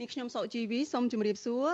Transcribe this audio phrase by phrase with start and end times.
[0.00, 1.66] នេះខ្ញុំសកជីវីសូមជម្រាបសួរ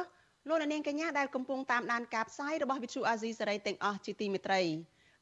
[0.48, 4.62] លោកអ្នកនាងកញ្ញាដែលកំពុងតាមដានការផ្សាយរបស់ Vuthu Azizi Serai ទាំងអស់ជាទីមេត្រី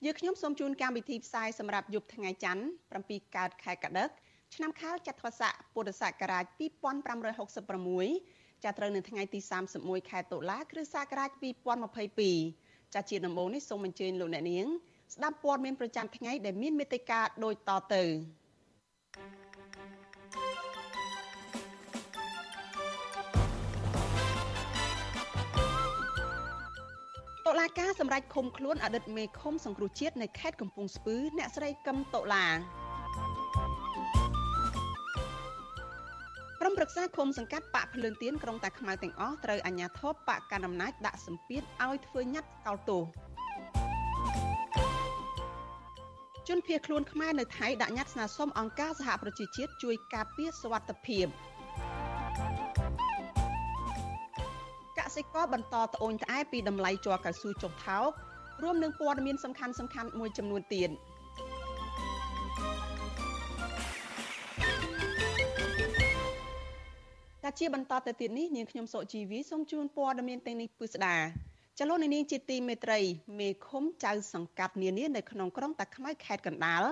[0.05, 2.63] យើខ្ញុំសូមជូនកម្មវិធីផ្សាយសម្រាប់យប់ថ្ងៃច័ន្ទ
[2.99, 4.09] 7កើតខែកដិក
[4.55, 9.41] ឆ្នាំខាលចត្វាស័កពុរសករាជ2566ចាប់ត្រូវនៅថ្ងៃទី
[9.75, 11.31] 31ខែតុលាគ្រិស្តសករាជ
[12.13, 14.67] 2022ចាជាដំបូងនេះសូមអញ្ជើញលោកអ្នកនាង
[15.15, 18.05] ស្ដាប់ព័ត៌មានប្រចាំថ្ងៃដែលមានមេត្តាដូចតទៅ
[27.51, 32.47] តុលាការសម្រេចឃុំខ្លួនអតីតមេឃុំសង្គ្រោះជាតិនៅខេត្តកំពង់ស្ពឺអ្នកស្រីកឹមតុលា
[36.61, 43.03] ក្រុមប្រឹក្សាឃុំសង្កាត់បាក់ភ្លើងទៀនក្រុងតាខ្មៅទាំងអស់ត្រូវអាជ្ញាធរបកកណ្ដាលអំណាចដាក់សម្ពាធឲ្យធ្វើញត្តិកោតទោស
[46.49, 51.27] ជនភៀសខ្លួនខ្មែរនៅថៃដាក់ញត្តិស្នើសុំអង្គការសហប្រជាជាតិជួយការពារសុវត្ថិភាព
[55.15, 58.11] សិករបន្តត្អូញត្អែពីតម្លៃជ័រកៅស៊ូចុះថោក
[58.63, 60.91] រួមនឹងព័ត៌មានសំខាន់សំខាន់មួយចំនួនទៀត
[67.43, 71.17] តាជាបន្តទៅទៀតនេះនាងខ្ញុំសុជីវីសូមជូនព័ត៌មានទាំងនេះពិស្ដា
[71.79, 73.01] ចលនានាងជាទីមេត្រី
[73.41, 76.85] មេឃុំចៅសង្កាត់នានានៅក្នុងក្រុងតាខ្មៅខេត្តកណ្ដាល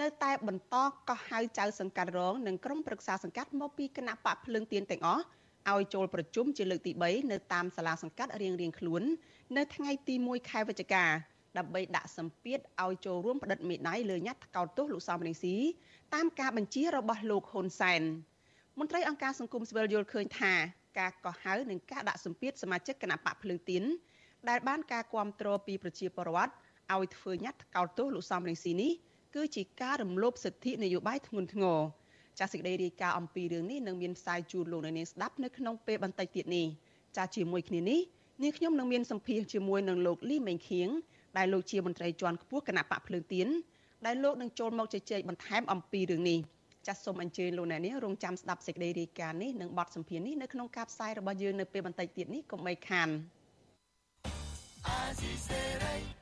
[0.00, 0.76] នៅតែបន្ត
[1.08, 5.24] កោះហៅចៅសង្កាត់រងនិងក្រុមប្រឹក្សាសង្កាត់មកពីគណៈបកភ្លើងទៀនទាំងអស់
[5.70, 9.02] ឲ្យចូលប្រជុំជាលើកទី3នៅតាមសាលាសង្កាត់រៀងៗខ្លួន
[9.56, 11.04] នៅថ្ងៃទី1ខែវិច្ឆិកា
[11.58, 15.56] ដើម្បីដាក់សម្ពាធឲ្យចូលរួមផ្តិតមេដាយលើញត្តិកោតទោសលោកសំរងស៊ី
[16.14, 18.02] តាមការបញ្ជារបស់លោកហ៊ុនសែន
[18.78, 20.52] មន្ត្រីអង្គការសង្គមស៊ីវិលយល់ឃើញថា
[20.98, 23.82] ការកោះហៅនិងការដាក់សម្ពាធសមាជិកគណៈបកភ្លើងទៀន
[24.48, 26.52] ដែលបានការគ្រប់គ្រងពីប្រជាពលរដ្ឋ
[26.94, 28.92] ឲ្យធ្វើញត្តិកោតទោសលោកសំរងស៊ីនេះ
[29.34, 31.80] គឺជាការរំលោភសិទ្ធិនយោបាយធ្ងន់ធ្ងរ
[32.38, 36.66] ចាសសេចក្តីរាយការណ៍អំពីរឿងនេះនឹងមានផ្សាយជូនលោកនាងស្ដាប់នៅក្នុងពេលបន្តិចទៀតនេះ
[37.16, 38.00] ចាសជាមួយគ្នានេះ
[38.42, 40.88] នាងខ្ញុំនឹងមានសម្ភាសជាមួយនឹងលោកលីមេងខៀង
[41.36, 43.48] ដែលលោកជាមន្ត្រីជាន់ខ្ពស់គណៈបកភ្លើងទៀន
[44.06, 46.38] ដែលលោកនឹងចូលមកជជែកបន្ថែមអំពីរឿងនេះ
[46.86, 53.08] ចាសសូមអញ្ជើញលោកអ្នកនាងរងចាំស្ដាប់សេចក្តីរាយការណ៍នេះនិងបទសម្ភាសន៍នេះនៅក្នុងការផ្សាយរបស់យើងនៅពេលបន្តិចទៀតនេះកុំបីខាន
[54.86, 56.21] អាស៊ីសេរី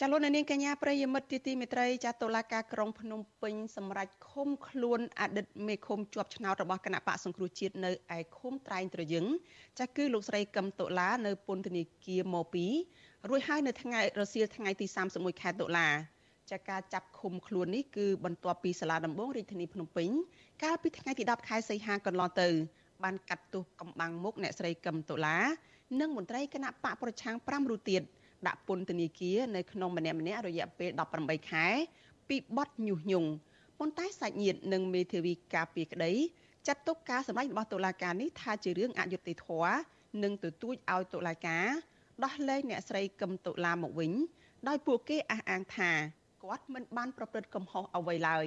[0.00, 9.24] ចាលោកនាងកញ្ញាប្រិយមិត្តទីទីមេត្រីចាតុលាការក្រុងភ្នំពេញសម្រេចឃុំខ្លួនអតីតមេឃុំជាប់ឆ្នោតរបស់គណៈបកសង្គ្រោះជាតិនៅឯឃុំត្រែងត្រយឹង
[9.78, 12.42] ចាគឺលោកស្រីកឹមតុលានៅពន្ធនាគារម៉ូ
[12.86, 15.88] 2រួចហើយនៅថ្ងៃរសៀលថ្ងៃទី31ខែតុលា
[16.50, 20.08] ចាការចាប់ឃុំខ្លួននេះគឺបន្ទាប់ពីសាលាដំបងរាជធានីភ្នំពេញ
[20.62, 22.48] កាលពីថ្ងៃទី10ខែសីហាកន្លងទៅ
[23.04, 25.36] បានកាត់ទោសកំបាំងមុខអ្នកស្រីកឹមតុលា
[26.00, 28.02] និងមន្ត្រីគណៈបកប្រឆាំង5រូបទៀត
[28.46, 31.66] ដាក់ពន្ធនាគារនៅក្នុងម្នាក់ម្នាក់រយៈពេល18ខែ
[32.28, 33.30] ពីបទញុះញង់
[33.78, 36.12] ប៉ុន្តែសាច់ញាតិនិងមេធាវីការពីក្តី
[36.66, 39.76] ចាត់ទុកការសម្ដែងរបស់តុលាការនេះថាជារឿងអយុត្តិធម៌
[40.22, 41.66] និងទទូចឲ្យតុលាការ
[42.24, 44.12] ដោះលែងអ្នកស្រីកឹមតុលាមកវិញ
[44.68, 45.90] ដោយពួកគេអះអាងថា
[46.42, 48.46] គាត់មិនបានប្រព្រឹត្តកំហុសអ្វីឡើយ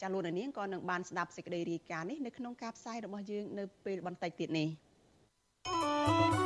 [0.00, 4.68] ចាលោកនាងក៏នឹងបានស្ដាប់សេចក្តីរាយការណ៍នេះនៅក្នុងការផ្សាយរបស់យើងនៅពេលបន្តិចទៀតនេះ
[5.66, 6.43] thank you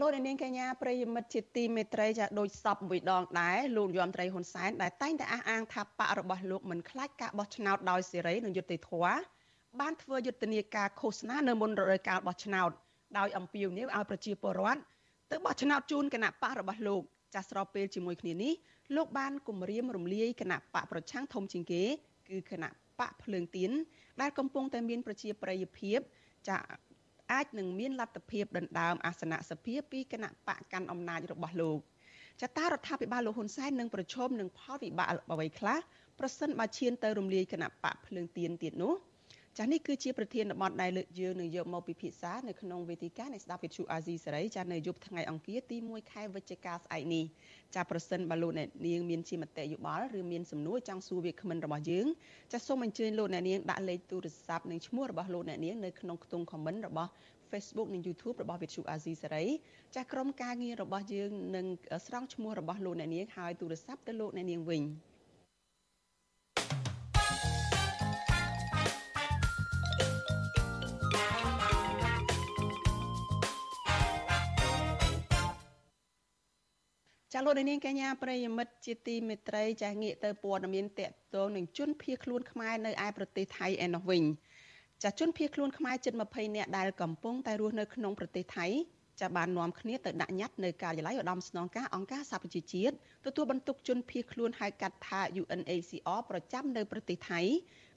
[0.00, 9.16] លោកនាងកញ្ញាប្រិយមិត្តជាទីមេត្រីចាដូចសពមួយដងដែរលោកយមត្រីហ៊ុនសែនដែលតែងតែអះអាងថាបករបស់លោកមិនខ្លាចការបោះឆ្នោតដោយសេរីនិងយុត្តិធម៌
[9.80, 12.70] បានធ្វើយុទ្ធនាការឃោសនានៅមុនរដូវកាលបោះឆ្នោត
[13.18, 14.80] ដោយអំពាវនាវឲ្យប្រជាពលរដ្ឋ
[15.30, 17.02] ទៅបោះឆ្នោតជូនគណៈបករបស់លោក
[17.34, 18.52] ចាស់ស្របពេលជាមួយគ្នានេះ
[18.96, 21.82] លោកបានគម្រាមរំលាយគណៈបកប្រឆាំងធំជាងគេ
[22.28, 22.70] គឺគណៈ
[23.00, 23.70] បកភ្លើងទៀន
[24.20, 25.98] ដែលកំពុងតែមានប្រជាប្រិយភាព
[26.48, 26.58] ចា
[27.32, 31.78] អាចនឹងមានលទ្ធភាពដណ្ដើមអាសនៈសភាពីគណៈបកកាន់អំណាចរបស់លោក
[32.42, 35.78] ចតារដ្ឋាភិបាលលោកហ៊ុនសែននឹងប្រឈមនឹងផលវិបាកអ្វីខ្លះ
[36.18, 38.94] ប្រសិនបើឈានទៅរំលាយគណៈបកភ្លើងទៀនទៀតនោះ
[39.58, 47.24] ចានេះគឺជាប្រធានបទដែលលើកយើងនឹងយកមកពិភាក្សានៅក្នុងវេទិកានៃស្ដាប់វិទ្យុអាស៊ីសេរីចានៅយប់ថ្ងៃអង្គារទី1ខែវិច្ឆិកាស្អែកនេះ
[47.74, 52.06] ចាប្រសិនបើលោកអ្នកនាងមានជាមតិយោបល់ឬមានសំណួរចង់សួរវាគ្មិនរបស់យើង
[52.52, 57.10] ចាសូមអញ្ជើញលោកអ្នកនាងដាក់លេខទូរស័ព្ទនិងឈ្មោះរបស់លោកអ្នកនាងនៅក្នុងខ្ទង់ comment របស់
[57.50, 59.44] Facebook និង YouTube របស់ Vithu Azizi សេរី
[59.94, 61.66] ចាស់ក្រុមការងាររបស់យើងនឹង
[62.06, 64.84] ស្រង់ឈ្មោះរបស់លោកអ្នកនាងហើយទូរស័ព្ទទៅលោកអ្នកនាងវិញ។
[77.38, 84.22] ចាលោកនាងកញ្ញាប្រិយមិត្តជាទីមេត្រីចាងាកទៅព័ត៌មានតកតងនឹងជនភៀសខ្លួនខ្មែរនៅឯប្រទេសថៃឯណោះវិញ
[85.02, 88.66] ចាជនភៀសខ្លួនខ្មែរជិត20នាក់ដែលកំពុងតែរស់នៅក្នុងប្រទេសថៃ
[89.20, 92.94] ចាបាននាំគ្នាទៅដាក់ញត្តិនៅការិយាល័យឧត្តមស្នងការអង្គការសហប្រជាជាតិ
[93.26, 97.40] ទទួលបន្ទុកជនភៀសខ្លួនហៅកាត់ថា UNHCR ប្រចាំនៅប្រទេសថៃ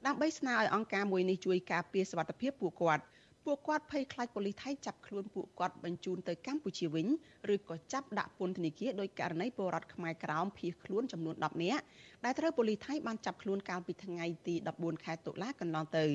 [0.05, 3.03] ដើម្បីស្នើឲ្យអង្គការមួយនេះជួយការពារសុវត្ថិភាពពួកគាត់។
[3.45, 7.07] ពួកគាត់ភ័យខ្លាចប៉ូលីសថៃចាប់ខ្លួនពួកគាត់បញ្ជូនទៅកម្ពុជាវិញ
[7.53, 11.83] ឬក៏ចាប់ដាក់ពន្ធនាគារដោយករណីពលរដ្ឋខ្មែរក្រោមភៀសខ្លួនចំនួន10នាក់
[12.25, 16.05] ដែលត្រូវប៉ូលីសថៃបានចាប់ខ្លួនកាលពីថ្ងៃទី14ខែតុលាកន្លងទៅ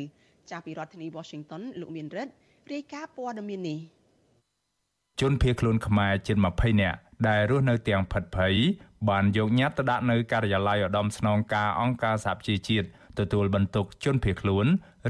[0.50, 2.32] ចាប់ពីរដ្ឋធានី Washington លោកមានរិទ្ធ
[2.72, 3.78] រាយការណ៍ព័ត៌មាននេះ
[5.20, 6.98] ជនភៀសខ្លួនខ្មែរជិត20នាក់
[7.28, 8.54] ដែលរស់នៅទាំងផិតភ័យ
[9.08, 12.86] បានយកញត្តិទៅដាក់នៅការិយាល័យឧត្តមស្នងការអង្គការសហប្រជាជាតិ
[13.18, 14.66] ទទួលបន្ទុកជនភៀសខ្លួន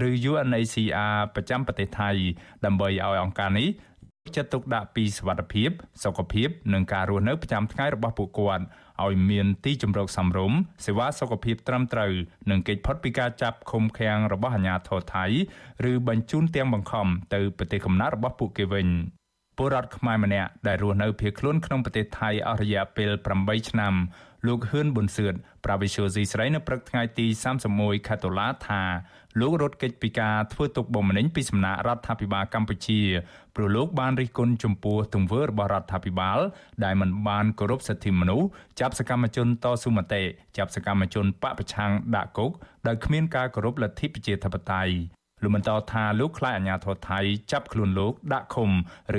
[0.08, 2.10] ឬ UNHCR ប្រចាំប្រទេសថៃ
[2.64, 3.68] ដើម្បីឲ្យអង្គការនេះ
[4.36, 5.70] ចាត់ទុកដាក់ពីសវត្ថភាព
[6.04, 8.64] សុខភាពនិងការរស់នៅប្រចាំថ្ងៃរបស់ពួកគាត់
[9.04, 12.12] ឲ្យមានទីជម្រកសមរម្យសេវាសុខភាពត្រឹមត្រូវ
[12.50, 15.24] និងកិច្ចផុតពីការចាប់ឃុំឃាំងរបស់អាជ្ញាធរថៃ
[15.90, 18.88] ឬបញ្ជូនទាំងបង្ខំទៅប្រទេសកំណើតរបស់ពួកគេវិញ
[19.56, 23.10] ពលរដ្ឋខ្មែរម្នាក់ដែលរស់នៅភៀសខ្លួនក្នុងប្រទេសថៃអស់រយៈពេល
[23.40, 23.94] 8ឆ្នាំ
[24.46, 27.26] លោកហ៊ឿនប៊ុនសឿតប្រាវិសុយស៊ីស្រីនៅព្រឹកថ្ងៃទី
[27.66, 28.82] 31ខែតុលាថា
[29.40, 33.00] លោករត់គេចពីការធ្វើទុកបុកម្នេញពីសំណាក់រដ្ឋាភិបាលកម្ពុជា
[33.56, 36.38] ព្រោះលោកបានរិះគន់ចំពោះទង្វើរបស់រដ្ឋាភិបាល
[36.84, 38.48] ដែលមិនបានគោរពសិទ្ធិមនុស្ស
[38.80, 40.22] ចាប់សកម្មជនតស៊ូមតិ
[40.56, 42.50] ចាប់សកម្មជនបពប្រឆាំងដាក់គុក
[42.86, 44.94] ដោយគ្មានការគោរពលទ្ធិប្រជាធិបតេយ្យ
[45.42, 47.20] លោកបន្តថាលោកខ្លាចអាជ្ញាធរថៃ
[47.52, 48.70] ចាប់ខ្លួនលោកដាក់ឃុំ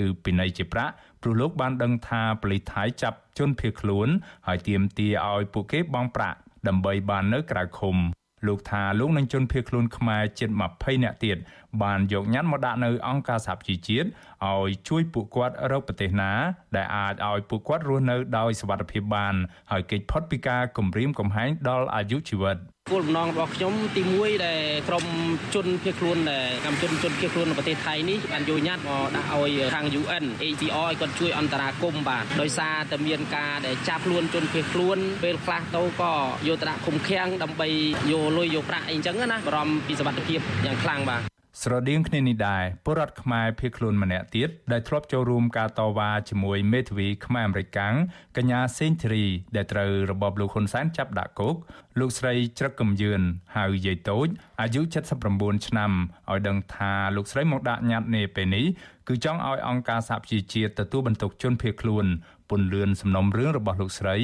[0.01, 0.93] ឬពិន័យជាប្រាក់
[1.27, 4.07] ព្រោះលោកបានដឹងថាប៉ូលីសថៃចាប់ជនភៀសខ្លួន
[4.47, 6.37] ហើយទាមទារឲ្យពួកគេបង់ប្រាក់
[6.67, 7.95] ដើម្បីបាននៅក្រៅឃុំ
[8.47, 11.37] លោកថាលោកនឹងជន់ភៀសខ្លួនខ្មែរជិត20នាក់ទៀត
[11.83, 14.07] បានយកញត្តិមកដាក់នៅអង្គការសហប្រជាជាតិ
[14.47, 16.31] ឲ្យជួយពួកគាត់រកប្រទេសណា
[16.75, 19.35] ដែលអាចឲ្យពួកគាត់រស់នៅដោយសុវត្ថិភាពបាន
[19.71, 22.57] ហើយគេចផុតពីការគំរាមកំហែងដល់អាយុជីវិត
[22.93, 25.05] គោលបំណងរបស់ខ្ញុំទី1ដែលក្រុម
[25.55, 36.13] ជនភៀសខ្លួនដែលកម្មជនជនភៀសខ្លួននៅប្រទេសថៃនេះបានយកញត្តិមកដាក់ឲ្យខាង UN ACR ឲ្យគាត់ជួយអន្តរាគមន៍បាទដោយសារតែមានការដែលចាប់ខ្លួនជនភៀសខ្លួនពេលខ្លះទៅក៏
[36.47, 37.69] យកទៅដាក់ឃុំឃាំងដើម្បី
[38.11, 47.95] យកលុយយកប្រាក់អីចឹងណាបារម្ភពីសុវត្ថិភាពយ៉ាងខ្លាំងបាទ ស្រដៀងគ្នានេះដែរពលរដ្ឋខ្មែរភៀសខ្លួនម្នាក់ទៀតដែលធ្លាប់ចូលរួមការតវ៉ាជាមួយមេធាវីខ្មែរអាមេរិកាំង
[48.37, 49.25] កញ្ញាសេងធីរី
[49.55, 51.55] ដែលត្រូវរបបលោកហ៊ុនសែនចាប់ដាក់គុក
[51.99, 53.21] លោកស្រីច្រឹកកំយឿន
[53.55, 54.27] ហៅយាយតូច
[54.61, 54.81] អាយុ
[55.23, 55.91] 79ឆ្នាំ
[56.31, 58.65] ឲ្យដឹងថាលោកស្រីមកដាក់ញត្តិនេះពេលនេះ
[59.07, 62.05] គឺចង់ឲ្យអង្គការសហប្រជាជាតិទទួលបន្ទុកជនភៀសខ្លួន
[62.49, 64.15] ពន្លឿនសំណុំរឿងរបស់លោកស្រី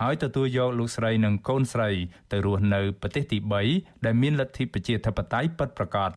[0.00, 1.90] ហើយទទួលយកលោកស្រីនិងកូនស្រី
[2.30, 3.38] ទៅរស់នៅប្រទេសទី
[3.72, 6.10] 3ដែលមានលទ្ធិប្រជាធិបតេយ្យពិតប្រាកដ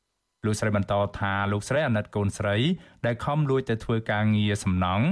[0.46, 2.56] លោកស្រីបន្តថាលោកស្រីអាណិតកូនស្រី
[3.06, 5.06] ដែលខំលួចទៅធ្វើការងារសំណង់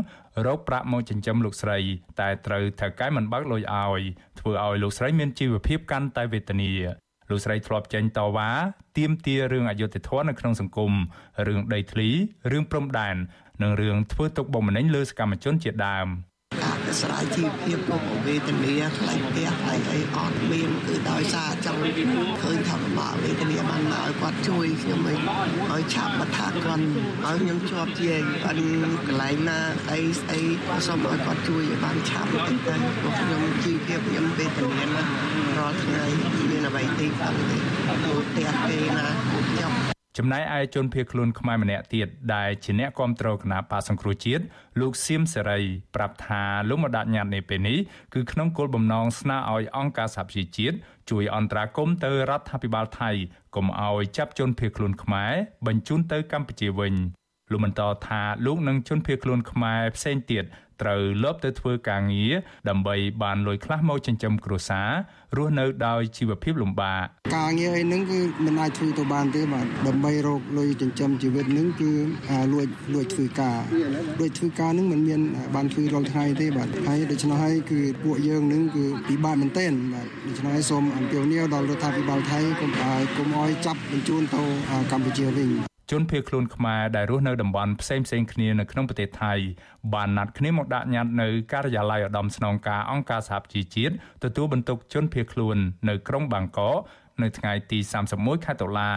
[0.46, 1.80] រកប្រាក់មកចិញ្ចឹមលោកស្រី
[2.20, 4.02] តែត្រូវថៅកែមិនបើកលុយឲ្យ
[4.40, 6.72] ធ្វើឲ្យលោកស្រីមានជីវភាពកាន់តែវេទនា
[7.30, 8.50] លោកស្រីធ្លាប់ចេញតវ៉ា
[8.98, 10.92] ទាមទាររឿងអយុត្តិធម៌នៅក្នុងសង្គម
[11.48, 12.10] រឿងដីធ្លី
[12.52, 13.16] រឿងព្រំដែន
[13.64, 16.08] និងរឿងធ្វើទុកបុកម្នេញលើសកម្មជនជាដើម។
[16.90, 21.82] អាស្រ័យជីវភាពពុកវេទនាខ្លាំងផ្ទះខ្លាំងអីអត់មានគឺដោយសារចង់
[22.42, 25.18] ឃើញថាពិបាកវេទនាបានមកឲ្យគាត់ជួយខ្ញុំឲ្យ
[25.72, 26.84] ឲ្យឆាប់មកថាគាត់
[27.26, 28.60] ឲ្យខ្ញុំជាប់ជាបាន
[29.08, 29.60] កន្លែងណា
[29.92, 30.42] អីស្អី
[30.88, 35.12] សូមឲ្យគាត់ជួយឲ្យបានឆាប់ទៅទៅពួកខ្ញុំជីវភាពខ្ញុំវេទនាណាស់
[35.58, 36.04] រាល់ថ្ងៃ
[36.50, 37.58] មានអ្វីទីផងទេ
[38.28, 39.74] ផ្ទះគេណាខ្ញុំ
[40.22, 44.44] ចំណែកឯជនភៀសខ្លួនខ្មែរម្នាក់ទៀតដែលជាអ្នកគ្រប់គ្រងគណៈបកសង្គ្រោះជាតិ
[44.80, 45.60] លោកសៀមសេរី
[45.96, 47.78] ប្រាប់ថាលោកមកដាក់ញត្តិនេះពេលនេះ
[48.14, 50.78] គឺក្នុងគោលបំណងស្នើឲ្យអង្គការសហប្រជាជាតិ
[51.10, 53.10] ជួយអន្តរាគមន៍ទៅរដ្ឋាភិបាលថៃ
[53.56, 55.34] កុំឲ្យចាប់ជនភៀសខ្លួនខ្មែរ
[55.68, 56.94] បញ្ជូនទៅកម្ពុជាវិញ
[57.52, 60.44] លោកបន្តថាលោកនឹងជនភៀសខ្លួនខ្មែរផ្សេងទៀត
[60.82, 62.34] ត្រូវលបទៅធ្វើការងារ
[62.70, 64.90] ដើម្បីបានលុយខ្លះមកចិញ្ចឹមគ្រួសារ
[65.38, 67.04] រស់នៅដោយជីវភាពលំបាក
[67.36, 71.92] ការងារអីហ្នឹងគឺមិនអាចធ្វើទៅបានទេបាទដើម្បីរកលុយចិញ្ចឹមជីវិតហ្នឹងគឺ
[72.54, 73.58] លួចលួចធ្វើការ
[74.20, 75.22] លួចធ្វើការហ្នឹងមិនមាន
[75.56, 84.42] បានធ្វើរាល់ថ្ងៃទេបាទហើយដូច្នោះហើយគឺពួកយើងហ្នឹងគឺពិបាកមែនទែនបាទដូច្នោះហើយសូមអំពាវនាវដល់រដ្ឋាភិបាលថៃកុំឲ្យកុំឲ្យចាប់បញ្ជូនទៅ
[84.92, 89.34] កម្ពុជាវិញ ជនភៀសខ្លួនខ្មែរដែលរស់នៅតំបន់ផ្សេងផ្សេងគ្នានៅក្នុងប្រទេសថៃ
[89.94, 93.94] បានណាត់គ្នាមកដាក់ញត្តិនៅការិយាល័យឧត្តមស្នងការអង្គការសហប្រជាជាតិ
[94.24, 95.58] ទទួលបន្ទុកជនភៀសខ្លួន
[95.90, 96.78] នៅក្រុងបាងកក
[97.24, 97.80] នៅថ្ងៃទី
[98.14, 98.92] 31ខែតុលា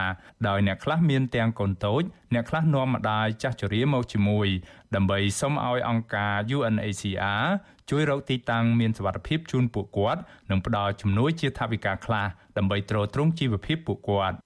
[0.48, 2.02] ដោយអ្នកខ្លះមានទាំងកូនតូច
[2.34, 4.48] អ្នកខ្លះនាំម្ដាយចាស់ជរាមកជាមួយ
[4.94, 7.46] ដើម្បីសុំឲ្យអង្គការ UNHCR
[7.90, 10.20] ជួយរកទីតាំងមានសុវត្ថិភាពជូនពួកគាត់
[10.50, 14.36] និងផ្ដល់ជំនួយជាថវិកាខ្លះដើម្បីទ្រទ្រង់ជីវភាពពួកគាត់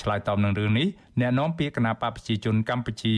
[0.00, 0.88] ឆ្លើយតបនឹងរឿងនេះ
[1.20, 3.16] អ្នកនាំពាក្យគណៈបព្វជិជនកម្ពុជា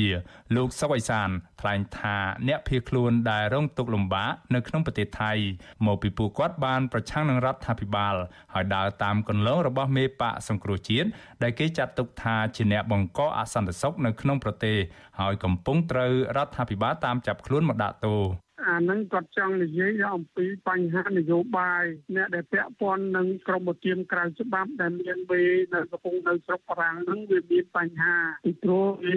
[0.56, 1.28] លោកសុកអេសាន
[1.60, 2.16] ថ្លែងថា
[2.48, 5.32] អ្នកភៀសខ្លួនដែលរងទុក្ខលំបាកនៅក្នុងប្រទេសថៃ
[5.86, 8.14] មកពីពួកគាត់បានប្រឆាំងនឹងរដ្ឋាភិបាល
[8.54, 11.08] ហើយដើរតាមគន្លងរបស់មេបកសង្គ្រោះជាតិ
[11.42, 14.76] ដែលគេចាត់ទុកថាជាអ្នកបង្កអសន្តិសុខនៅក្នុងប្រទេស
[15.20, 21.84] ហើយកំពុងត្រូវរដ្ឋាភិបាលតាមចាប់ខ្លួនមកដាក់ទោស អានឹងគាត់ចង់និយាយអំពីបញ្ហានយោបាយ
[22.16, 25.42] អ្នកដែលពាក់ព័ន្ធនឹងក្រមឧទាមក្រៅច្បាប់ដែលមានវេ
[25.74, 29.16] នៅកំពុងនៅស្រុកបារាំងហ្នឹងវាមានបញ្ហាពីព្រោះវា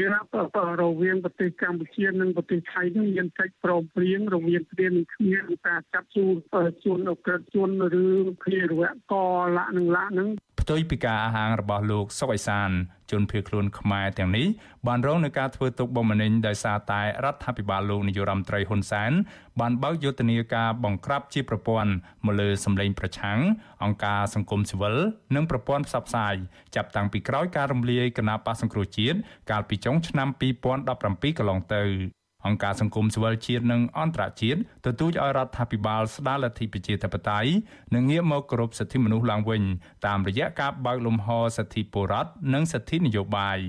[0.82, 6.36] រវាងប្រទេសកម្ពុជានិងប្រទេសថៃនេះមានកិច្ចព្រមព្រៀងរវាងគ្នានឹងគ្នាក្នុងការចាត់ជួន
[6.84, 7.70] ជួនអក្រិតជួន
[8.04, 8.06] ឬ
[8.44, 9.14] ភារវក
[9.58, 12.70] លៈនឹងលៈហ្នឹងផ្ទុយពីការអាហាងរបស់លោកសុកអេសាន
[13.12, 14.48] ជនភៀសខ្លួនខ្មែរទាំងនេះ
[14.88, 19.12] បានរងនឹងការធ្វើទុកបុកម្នេញដោយសារតែរដ្ឋាភិបាលលោកនាយរដ្ឋមន្ត្រីហ៊ុនសែន
[19.60, 21.92] បានបើកយុទ្ធនាការបង្ក្រាបជាប្រព័ន្ធ
[22.26, 23.40] មកលើសម្លេងប្រឆាំង
[23.84, 24.96] អង្គការសង្គមស៊ីវិល
[25.36, 26.36] និងប្រព័ន្ធផ្សព្វផ្សាយ
[26.76, 29.18] ចាប់តាំងពីក្រោយការរំលាយគណៈបកសង្គ្រោះជាតិ
[29.52, 30.28] កាលពីចុងឆ្នាំ
[30.80, 37.50] 2017កន្លងទៅ អង្គការសង្គមស៊ីវិលជាតិនិងអន្តរជាតិទទូចឲ្យរដ្ឋាភិបាលស្ដារលទ្ធិប្រជាធិបតេយ្យ
[37.96, 39.64] និងងាកមកគោរពសិទ្ធិមនុស្សឡើងវិញ
[40.06, 41.28] តាមរយៈការបើកលំហ
[41.58, 43.60] សិទ្ធិពលរដ្ឋនិងសិទ្ធិនយោបាយ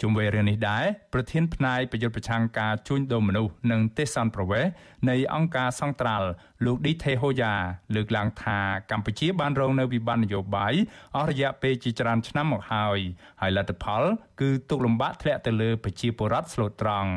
[0.00, 4.64] ជុំវិញរឿងនេះដែរប្រធានផ្នែកប្រយុទ្ធប្រឆាំងការជួញដូរមនុស្សនិងទេសន្តប្រវេស
[5.10, 6.28] នៃអង្គការសង្ត្រាល់
[6.64, 7.54] លោកឌីថេហូយ៉ា
[7.94, 8.58] លើកឡើងថា
[8.90, 10.74] កម្ពុជាបានរងនៅវិបត្តិនយោបាយ
[11.16, 12.98] អស់រយៈពេលជាច្រើនឆ្នាំមកហើយ
[13.40, 14.02] ហើយលទ្ធផល
[14.40, 17.10] គឺទុកលំបាកធ្លាក់ទៅលើប្រជាពលរដ្ឋស្លូតត្រង់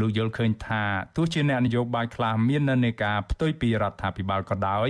[0.00, 0.84] លោកយល់ឃើញថា
[1.16, 4.88] ទោះជាអ្នកនយោបាយខ្លះមាននិន្នាការផ្ទុយពីរដ្ឋាភិបាលក៏ដោយ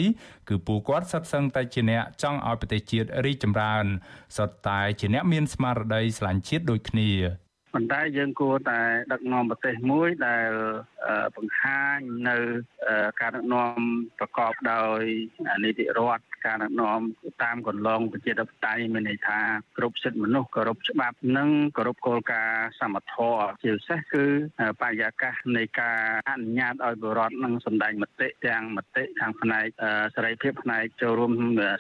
[0.49, 3.85] គឺពួកគាត់សុទ្ធសឹងតែជាអ្នកចង់ឲ្យប្រទេសជាតិរីកចម្រើន
[4.37, 7.11] សុទ្ធតែជាអ្នកមានស្មារតីស្រឡាញ់ជាតិដូចគ្នា
[7.75, 8.81] ប៉ុន្តែយើងគួរតែ
[9.13, 10.51] ដឹកនាំប្រទេសមួយដែល
[11.37, 11.99] បង្ហាញ
[12.29, 12.37] នៅ
[13.21, 13.81] ការដឹកនាំ
[14.19, 15.01] ប្រកបដោយ
[15.65, 17.01] នីតិរដ្ឋ ការដឹកនាំ
[17.43, 19.39] តាមកន្លងប្រជាធិបតេយ្យមានន័យថា
[19.77, 24.25] គ្រប់សិទ្ធិមនុស្សគោរពច្បាប់និងគោរពគោលការណ៍សមធម៌ជាពិសេសគឺ
[24.81, 29.67] បរិយាកាសនៃការអនុញ្ញាតឲ្យបរដ្ឋនឹងសម្ដែងមតិទាំងមតិខាងផ្នែក
[30.15, 31.33] សេរីភាពផ្នែកចូលរួម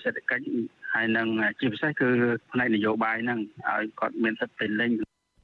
[0.04, 0.46] សេដ្ឋកិច្ច
[0.94, 1.28] ហើយនឹង
[1.60, 2.08] ជាពិសេសគឺ
[2.52, 4.90] ផ្នែកនយោបាយហ្នឹងឲ្យគាត់មានសិទ្ធិពេញលេញ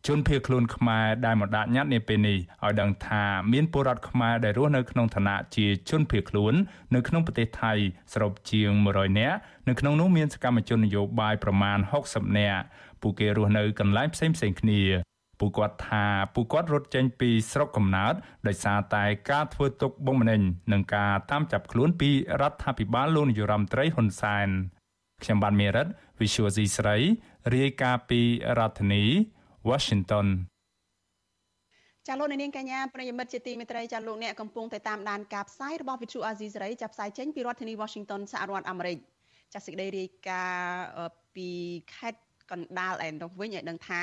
[0.09, 6.55] ជនភៀសខ្លួនខ្មែរដែលមកដាក់ញត្តិនាពេលនេះឲ្យដឹងថាមានពលរដ្ឋខ្មែរដែលរស់នៅក្នុងឋានៈជាជនភៀសខ្លួន
[6.95, 7.73] នៅក្នុងប្រទេសថៃ
[8.13, 12.63] សរុបជាង100នាក់នៅក្នុងនោះមានសកម្មជននយោបាយប្រមាណ60នាក់
[13.03, 14.81] ពួកគេរស់នៅកន្លែងផ្សេងផ្សេងគ្នា
[15.41, 18.15] ពួកគាត់ថាពួកគាត់រត់ចេញពីស្រុកកំណើត
[18.47, 20.41] ដោយសារតែការធ្វើទុកបុកម្នេញ
[20.73, 24.49] និងការតាមចាប់ខ្លួនពីរដ្ឋាភិបាលលោកនាយរដ្ឋមន្ត្រីហ៊ុនសែន
[25.23, 25.87] ខ្ញុំបានមេរិត
[26.21, 26.97] Visual C ស្រី
[27.55, 28.21] រាយការណ៍ពី
[28.59, 29.05] រដ្ឋធានី
[29.71, 30.27] Washington
[32.07, 38.99] ចាលោកនាងកញ្ញាប្រិយមិត្តជាទីមេត្រីចាលោកអ្នកកំពុងតែតាមដានការផ្សាយរបស់ Vithu Azizi សេរីចាប់ផ្សាយចេញពីរដ្ឋធានី Washington សហរដ្ឋអាមេរិក
[39.55, 41.49] ចាសេចក្តីរាយការណ៍ពី
[41.95, 44.03] ខេត្តកណ្ដាលឯនោះវិញឲ្យដឹងថា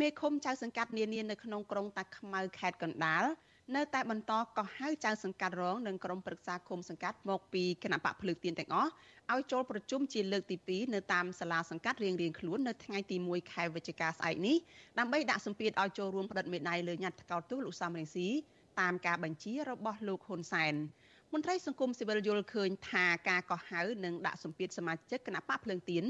[0.00, 3.24] មេឃុំចៅសង្កាត់នានានៅក្នុងក្រុងតាខ្មៅខេត្តកណ្ដាល
[3.76, 8.90] នៅតែបន្តកោះហៅចៅសង្កាត់រងនិងក្រុមប្រឹក្សាឃុំសង្កាត់មកពីគណៈបកភ្លើងទៀនទាំងអស់
[9.32, 14.56] ឲ្យចូលប្រជុំជាលើកទី2នៅតាមសាលាសង្កាត់រៀងៗខ្លួននៅថ្ងៃទី1ខែវិច្ឆិកាស្អែកនេះ
[14.98, 18.28] ដើម្បីដាក់សម្ពាធឲ្យចូលរួមផ្តិតមេដាយលើញត្តិថ្កោលទោសលោកសំរងស៊ី
[18.80, 20.74] តាមការបញ្ជារបស់លោកហ៊ុនសែន
[21.34, 26.04] មន្ត្រីសង្គមស៊ីវិលយល់ឃើញថាការកោះហៅនិងដាក់សម្ពាធសមាជិកគណៈបកភ្លើងទៀន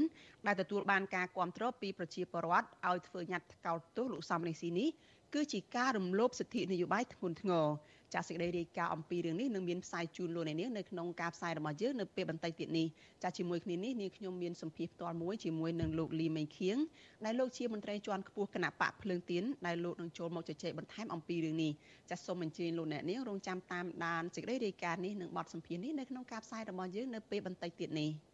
[0.47, 4.89] ដែលទទួលបានការគ្រប់គ្រងពីប្រជាពលរដ្ឋឲ្យធ្វើញត្តិថ្កោលទោសលោកសំរងស៊ីនេះ
[5.33, 7.67] គឺជាការរំលោភសិទ្ធិនយោបាយធ្ងន់ធ្ងរ
[8.13, 12.87] ចាសសេចក្តីរាយការណ៍អំពីរឿងនេះនឹងមានផ្សាយជូនលោកអ្នកនាងនៅក្នុងការផ្សាយរបស់យើងនៅពេលបន្តិចទៀតនេះ
[13.23, 16.77] ចាសជាមួយគ្នានេះនាងខ្ញុំមានសម្ភារផ្ទាល់មួយជាមួយនឹងលោកលីមេងខៀង
[17.25, 21.71] ដែលលោកជាមន្ត្រីជាន់ខ្ពស់គណៈបកភ្លើងទៀនដែលលោកនឹងចូលមកជជែកបន្ថែមអំពីរឿងនេះ
[22.09, 28.11] ចាសសូមអញ្ជើញលោកអ្នកនាងរងចាំតាមដានសេចក្តីរាយការណ៍នេះនិងបទសម្ភារនេះនៅក្នុងការផ្សាយរបស់យើងនៅពេលបន្តិចទៀតនេះ។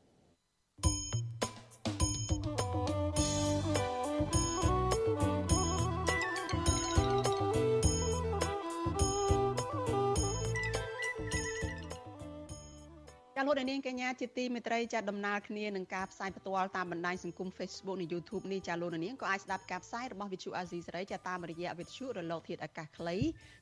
[13.40, 23.18] ចាលោកនាងកញ្ញាជាទីមេត្រីចាដំណើរគ្នានឹងការផ្សាយផ្ទាល់តាមបណ្ដាញសង្គម Facebook និង YouTube នេះចាលោកនាងក៏អាចស្ដាប់ការផ្សាយរបស់ Vithu Azizi សេរីចាតាមរយៈវិទ្យុរលកធាតុអាកាសខ្លី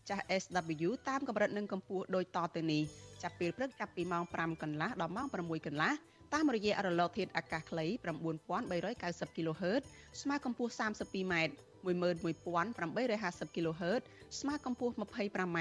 [0.09, 2.83] ចាស់ SW តាមកម្រិតនិងកម្ពស់ដូចតទៅនេះ
[3.23, 5.91] ចាប់ពេលព្រឹកចាប់ពីម៉ោង5កន្លះដល់ម៉ោង6កន្លះ
[6.33, 7.85] តាមរយៈរលកធាតុអាកាសខ្លី
[8.61, 9.83] 9390 kHz
[10.21, 11.33] ស្មើកម្ពស់ 32m
[11.85, 14.01] 11850 kHz
[14.39, 15.59] ស្មើកម្ពស់ 25m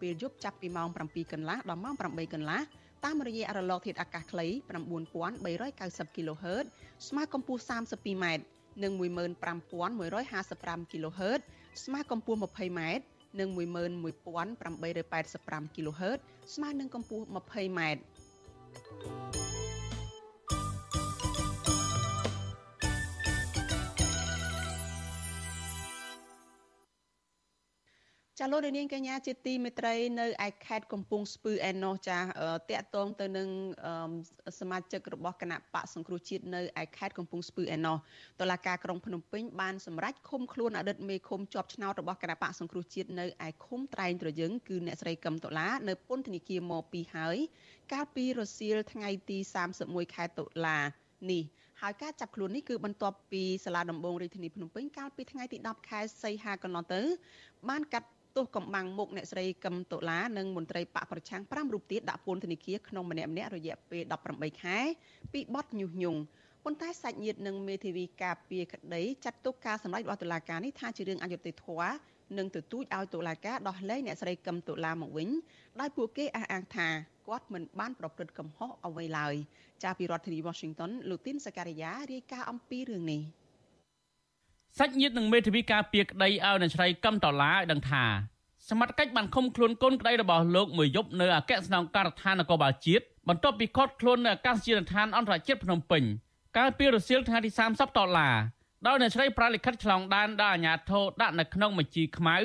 [0.00, 2.62] ពេលយប់ចាប់ពីម៉ោង7កន្លះដល់ម៉ោង8កន្លះ
[3.04, 4.46] តាមរយៈរលកធាតុអាកាសខ្លី
[5.10, 6.64] 9390 kHz
[7.08, 8.26] ស្មើកម្ពស់ 32m
[8.82, 11.40] និង15155 kHz
[11.84, 12.80] ស្មើកម្ពស់ 20m
[13.40, 16.18] និង11885 kHz
[16.54, 17.80] ស្មើនឹងកម្ពស់ 20m
[28.44, 32.18] ចាលោកនាងកញ្ញាជាទីមេត្រីនៅឯខេត្តកំពង់ស្ពឺឯណោះចា
[32.70, 33.48] តាក់ទងទៅនឹង
[34.60, 37.96] សមាជិករបស់គណៈបកសង្គ្រោះជាតិនៅឯខេត្តកំពង់ស្ពឺឯណោះ
[38.40, 47.36] តុលាការក្រុងភ្នំពេញបានសម្រេចឃុំខ្លួនអតីតមេឃុំជាប់ឆ្នោតរបស់គណៈបកសង្គ្រោះជាតិនៅឯឃុំត្រែងត្រយឹងគឺអ្នកស្រីកឹមតុលានៅពន្ធនាគារម2ហើយ
[47.92, 49.38] កាលពីរសៀលថ្ងៃទី
[49.76, 50.78] 31ខែតុលា
[51.30, 51.42] នេះ
[51.80, 57.00] ហើយការចាប់ខ្លួននេះគឺបន្ទាប់ពីសាលាដំបងរាជធានីភ្នំពេញកាលពីថ្ងៃទី10ខែសីហាកន្លងទៅ
[57.70, 64.78] បានកាត់ ទោសកំបាំងមុខអ្នកស្រីកឹមតុលានិងមន្ត្រីបកប្រឆាំង5រូបទៀតដាក់ពន្ធនាគារក្នុងម្នាក់ម្នាក់រយៈពេល18ខែ
[65.32, 66.20] ពីបទញុះញង់
[66.64, 71.92] ប៉ុន្តែសាច់ញាតិនិងមេធាវីការពារក្តីចាត់ទុកការសម្ដែងរបស់តុលាការនេះថាជារឿងអយុត្តិធម៌
[72.38, 75.28] និងទទូចឲ្យតុលាការដោះលែងអ្នកស្រីកឹមតុលាមកវិញ
[75.80, 76.88] ដោយពួកគេអះអាងថា
[77.28, 79.34] គាត់មិនបានប្រព្រឹត្តកំហុសអ្វីឡើយ
[79.82, 83.22] ចាពីរដ្ឋធានី Washington លោកទីនសការីយ៉ារាយការណ៍អំពីរឿងនេះ
[84.78, 88.04] សាច់ញាតិនិងមេធាវីការពារក្តីឲ្យអ្នកស្រីកឹមតឡាឲ្យដឹងថា
[88.68, 96.02] សមត្ថកិច្ចបានឃុំខ្លួនកូនក្តីរបស់លោកមួយយប់នៅអគ្គស្នងការដ្ឋាននគរបាលជាតិបន្ទាប់ពីគាត់ខ្លួននៅអាកាសយានដ្ឋានអន្តរជាតិភ្នំពេញ
[96.56, 98.34] កាលពីរសៀលថ្ងៃទី30ដុល្លារ
[98.86, 102.36] ដោយអ្នកស្រីប្រាលិខិតឆ្លងដែនដល់អាជ្ញាធរដាក់នៅក្នុងបញ្ជីខ្មៅ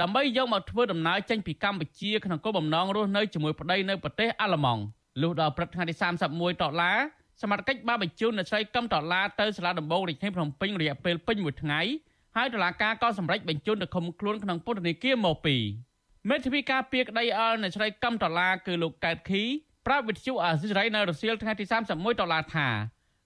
[0.00, 4.82] ដើម្បីយកមកធ្វើដំណើរចេញពីកម្ពុជាក្នុងគោលបំណងរស់នៅជាមួយប្តីនៅប្រទេសអាល្លឺម៉ង់
[5.22, 5.94] លុះដល់ព្រឹកថ្ងៃទី
[6.28, 6.98] 31ដុល្លារ
[7.40, 11.80] សមត្ថកិច្ចបានបញ្ជូនអ្នកស្រីកឹមដុល្លារទៅសាលាដំបងរាជធានីភ្នំពេញរយៈពេលពេញមួយថ្ងៃ
[12.36, 15.56] ហើយតុលាការក៏សម្រេចបញ្ជូនទៅឃុំខ្លួនក្នុងពន្ធនាគារមកពី
[16.28, 19.42] មេធាវីការពារក្តីអល់អ្នកស្រីកឹមដុល្លារគឺលោកកែតខី
[19.86, 22.68] ប្រាប់វិទ្យុអាស៊ីសេរីនៅរសៀលថ្ងៃទី31ដុល្លារថា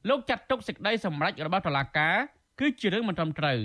[0.08, 2.16] លោកចាត់ទុកសេចក្តីសម្រេចរបស់តុលាការ
[2.60, 3.58] គឺជារឿងមិនត្រឹមត្រូវ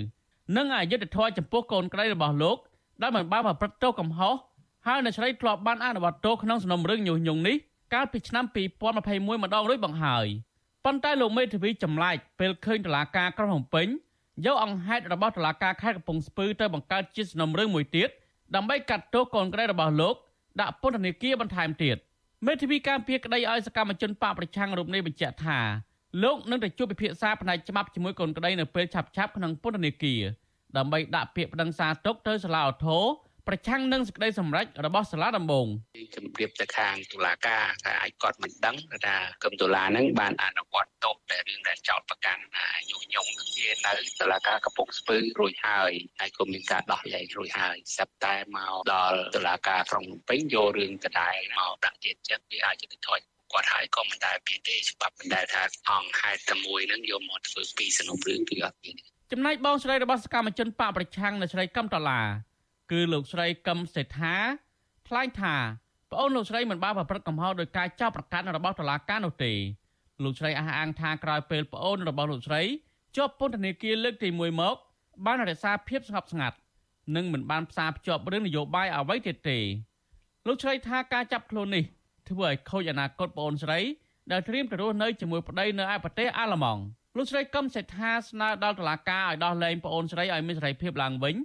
[0.56, 2.58] និងអយុត្តិធម៌ចំពោះកូនក្តីរបស់លោក
[3.02, 4.34] ដែលមិនបានប្រព្រឹត្តទោសកំហុស
[4.86, 7.56] ហើយអ្នកស្រីធ្លាប់បានអនុវត្តទោសក្នុងសំណុំរឿងញុះញង់នេះ
[7.94, 8.44] កាលពីឆ្នាំ
[8.92, 10.26] 2021ម្ដងរួចបង្ហើយ
[10.84, 13.88] ប៉ុន្តែលោកមេធាវីចម្លែកពេលឃើញតុលាការក្រុងភ្នំពេញ
[14.46, 18.08] យកអង្គហេតុរបស់តុលាការខេត្តកំពង់ស្ពឺទៅបង្កើតជាសំណុំរឿងមួយទៀត
[18.54, 20.14] ដើម្បីកាត់ទោសកូនក្រីរបស់លោក
[20.60, 21.96] ដាក់ពន្ធនាគារបន្ថែមទៀត
[22.46, 25.58] មេធាវីការពារក្តីឲ្យសកម្មជនបកប្រឆាំងរូបនេះបញ្ជាក់ថា
[26.22, 30.20] លោកនឹងទៅជួបពិភាក្សាផ្នែកច្បាប់ជាមួយកូនក្តីនៅពេលឆាប់ៗក្នុងពន្ធនាគារ
[30.76, 33.04] ដើម្បីដាក់ពាក្យប្តឹងសារទុកទៅសាលាឧទ្ធរ
[33.48, 35.66] ប្រឆាំងនឹងសេចក្តីសម្រេចរបស់សាលាដំបង
[36.16, 38.76] ជំរាបទៅខាងតុលាការថាអាចគាត់មិនដឹង
[39.06, 42.42] ថាគឹមតុលានឹងបានអនុវត្តទោសដែលរឿងដែលចោតប្រកាន់
[42.90, 53.20] ញុះញង់នឹងវានៅតុលាការកំពង់ស្ពឺរួចហើយហើយក៏មានការដោះលែងរួចហើយសប្តាហ៍មកដល់តុលាការក្រុងភ្នំពេញយករឿងដដែលមកដាក់ទៀតចឹងវាអាចจะថយ
[53.52, 58.96] គាត់ហើយក៏មិនដែលមានទេច្បាប់មិនដែលថាអង្គហេតុតែមួយនឹងយកមកធ្វើពីសំណុំរឿងគឺអត់មាន
[59.32, 62.20] ចំណែកបងស្រីរបស់សកម្មជនបកប្រឆាំងនៅស្រីកឹមតឡា
[62.90, 64.36] គឺលោកស្រីកឹមសេដ្ឋា
[65.08, 65.56] ថ្លែងថា
[66.12, 69.52] ប្អូនលោកស្រីមិនបានប្រព្រឹត្តកំហុសដោយការចោទប្រកាន់របស់តុលាការនោះទេ
[70.24, 72.62] លោកស្រីអះអាងថាក្រោយពេលប្អូនរបស់លោកស្រី
[73.16, 74.76] ជាប់ពន្ធនាគារលើកទី1មក
[75.26, 76.56] បានរក្សាភាពស្ងប់ស្ងាត់
[77.16, 79.58] និងមិនបានផ្សារភ្ជាប់រឿងនយោបាយអ្វីទៀតទេ
[80.46, 81.84] លោកស្រីថាការចាប់ខ្លួននេះ
[82.28, 83.78] ធ្វើឲ្យខូចអនាគតប្អូនស្រី
[84.32, 86.82] ដែលត្រៀមទៅរស់នៅជាមួយប្តីនៅឯប្រទេសអាល្លឺម៉ង់
[87.16, 91.36] លោកស្រីកឹមសេដ្ឋាស្នើដល់តុលាការឲ្យដោះលែងប្អូនស្រីឲ្យមានសេរីភាពឡើងវិញ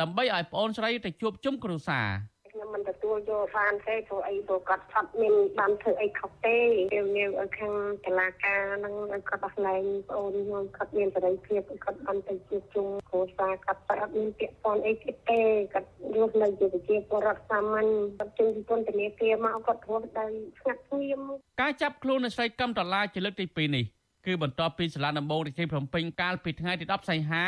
[0.00, 2.08] ដើម្បីឲ្យប្អូនស្រីទៅជួបជុំគ្រួសារ
[2.52, 6.56] ខ្ញុំមិនទទួលយកបានទេព្រោះអីព្រោះគាត់ឆាត់មានបានធ្វើអីខុសទេ
[6.92, 15.40] ពេលនេះឲ្យខាងតឡាការនឹងឲ្យគាត់ដោះលែងប្អូនខ្ញុំគាត់មានសេរីភាពគាត់បានទៅជួបជុំគ្រួសារគាត់តែអត់មានពាក្យពន់អីទៀតទេ
[15.74, 20.30] គាត់រស់នៅជាប្រជាពលរដ្ឋសាមញ្ញគាត់ចេញពីពន្ធនាគារមកគាត់រស់ដោយ
[20.60, 21.20] ស្ងាត់ស្ងៀម
[21.60, 23.84] ការចាប់ខ្លួននៅស្រីកឹមដុល្លារជាលើកទី2នេះ
[24.26, 27.44] គឺបន្ទាប់ពីសាលាដំបងរាជធានីភ្នំពេញកាលពីថ្ងៃទី10សីហា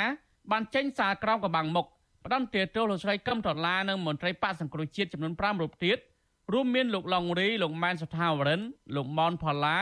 [0.52, 1.86] បានចេញសារក្រមកំបាំងមុខ
[2.28, 5.98] ផ្ដន្ទាទោសលោកស្រីកឹមដុល្លារនិងមន្ត្រីបកសង្គ្រោះជាតិចំនួន5រូបទៀត
[6.52, 8.60] រួមមានលោកឡុងរីលោកម៉ែនសុថាវរិន
[8.96, 9.76] លោកម៉នផល្លា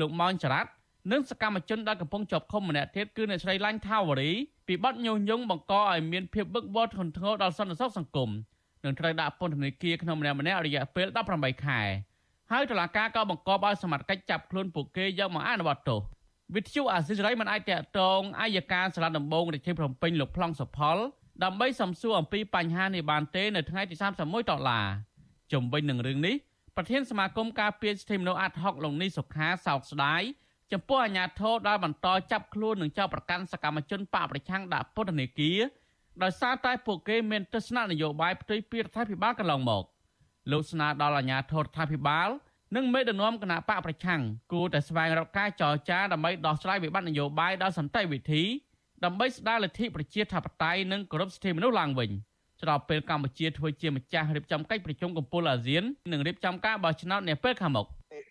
[0.00, 0.70] លោកម៉ោនចរ៉ាត់
[1.12, 4.30] និងសកម្មជនដែលកំពុងជាប់ឃុំម្នាក់ទៀតគឺអ្នកស្រីឡាញ់ថាវរី
[4.66, 8.30] ពីបទញុះញង់បង្កឲ្យមានភាពវឹកវរធ្ងន់ធ្ងរដល់សន្តិសុខសង្គម
[8.84, 11.80] និងត្រូវដាក់ពន្ធនាគារក្នុងម្នាក់ម្នាក់រយៈពេល18ខែ
[12.50, 16.00] ហើយតុលាការក៏បង្គាប់ឲ្យសមត្ថកិច្ចចាប់ខ្លួនពួកគេយកមកអនុវត្តទោស
[16.54, 20.98] វិទ្យុអាស៊ីសេរីមិនអាចតកតងអាយកាសាលាដំបងរាជធានីភ្នំពេញលោកប្លង់សុផល
[21.42, 24.86] ដើម្បីសំសួរអំពីបញ្ហានេះបានទេនៅថ្ងៃទី31ដុល្លារ
[25.52, 26.34] ជំវិញនឹងរឿងនេះ
[26.76, 30.22] ប្រធានសមាគមការពារសិទ្ធិមនុស្សអាត់ហុកលោកនេះសុខាសោកស្ដាយ
[30.72, 35.60] ចំពោះអាញាធរដែលបន្តចាប់ខ្លួននិងចោទប្រកាន់សកម្មជនបកប្រឆាំងដាក់ពន្ធនាគារ
[36.22, 39.84] ដោយសារតែពួកគេមានទស្សនៈនយោបាយផ្ទុយពីរដ្ឋាភិបាលកន្លងមក
[40.50, 42.28] លោកស្នើដល់អាញាធររដ្ឋាភិបាល
[42.76, 44.20] និងមេដឹកនាំគណៈបកប្រឆាំង
[44.52, 48.42] គួរតែស្វែងរកការចរចាដើម្បីដោះស្រាយវិបត្តិនយោបាយដោយសន្តិវិធី
[49.04, 52.10] ដើម្បីស្ដារលទ្ធិប្រជាធិបតេយ្យនិងគោរពសិទ្ធិមនុស្សឡើងវិញ
[52.60, 57.86] ស្របពេលកម្ពុជាធ្វើជាម្ចាស់រៀបចំកិច្ចប្រជុំកំពូលអាស៊ាននិងរៀបចំការបោះឆ្នោតនាពេលខាងមុខ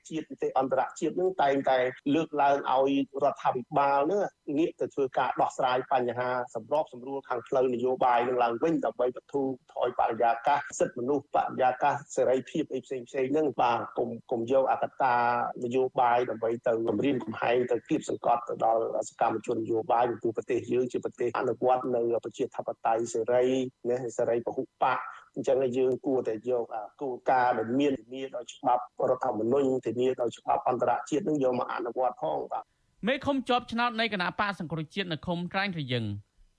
[0.10, 1.78] ជាតិនីតិអន្តរជាតិនឹងតែងតែ
[2.16, 2.92] លើកឡើងឲ្យ
[3.24, 4.24] រដ្ឋាភិបាលនឹង
[4.58, 9.42] ងាកទៅធ្វើការដោះស្រាយបញ្ហាសម្របសម្រួលខាងផ្លូវនយោបាយនឹងឡើងវិញដើម្បីបទូ
[9.74, 15.16] ថយបរិយាកាសសិទ្ធិមនុស្សបរិយាកាសសេរីភាពអីផ្សេងផ្សេងនឹងបាទកុំកុំយកអកតា
[15.64, 23.46] នយោបាយដើម្បីទៅគម្រាមកំហែងទៅគៀបសង្កត់ទៅដល់សកម្មជននយោបាយពីប្រទេសយើងជាប្រទេសអនុវត្តនៅប្រជាធិបតេយ្យសេរី
[23.90, 25.00] ណាសេរីពហុបក
[25.36, 26.66] អញ្ចឹងយើងគួរតែយក
[27.02, 32.66] គោលការណ៍ដែលមានធានាដោយច្បាប់រដ្ឋធម្មនុញ្ញធានាដោយច្បាប់អន្តរជាតិនឹងយកមកអនុវត្តផងបាទ
[33.08, 36.06] មេឃុំជាប់ឆ្នោតនៃគណៈបកសង្គ្រោះជាតិនៅឃុំត្រាញ់រយឹង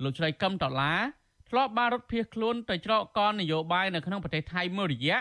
[0.02, 1.00] លោកជ្រៃកឹមដុល្លារ
[1.48, 5.18] ធ្លាប់បានរត់ភៀសខ្លួនទៅច្រកកននយោបាយនៅក្នុងប្រទេសថៃមួយរយៈ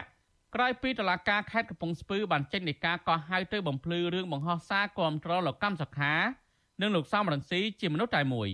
[0.56, 6.14] ក្រោយពីតឡាការខេត្តកំពង់ស្ពឺបានចេញនីការកោះហៅទៅបំភ្លឺរឿងបង្ហោះសារគាំទ្រលោកកម្មសខា
[6.82, 8.50] និងលោកសំរងស៊ីជាមនុស្សតែមួយ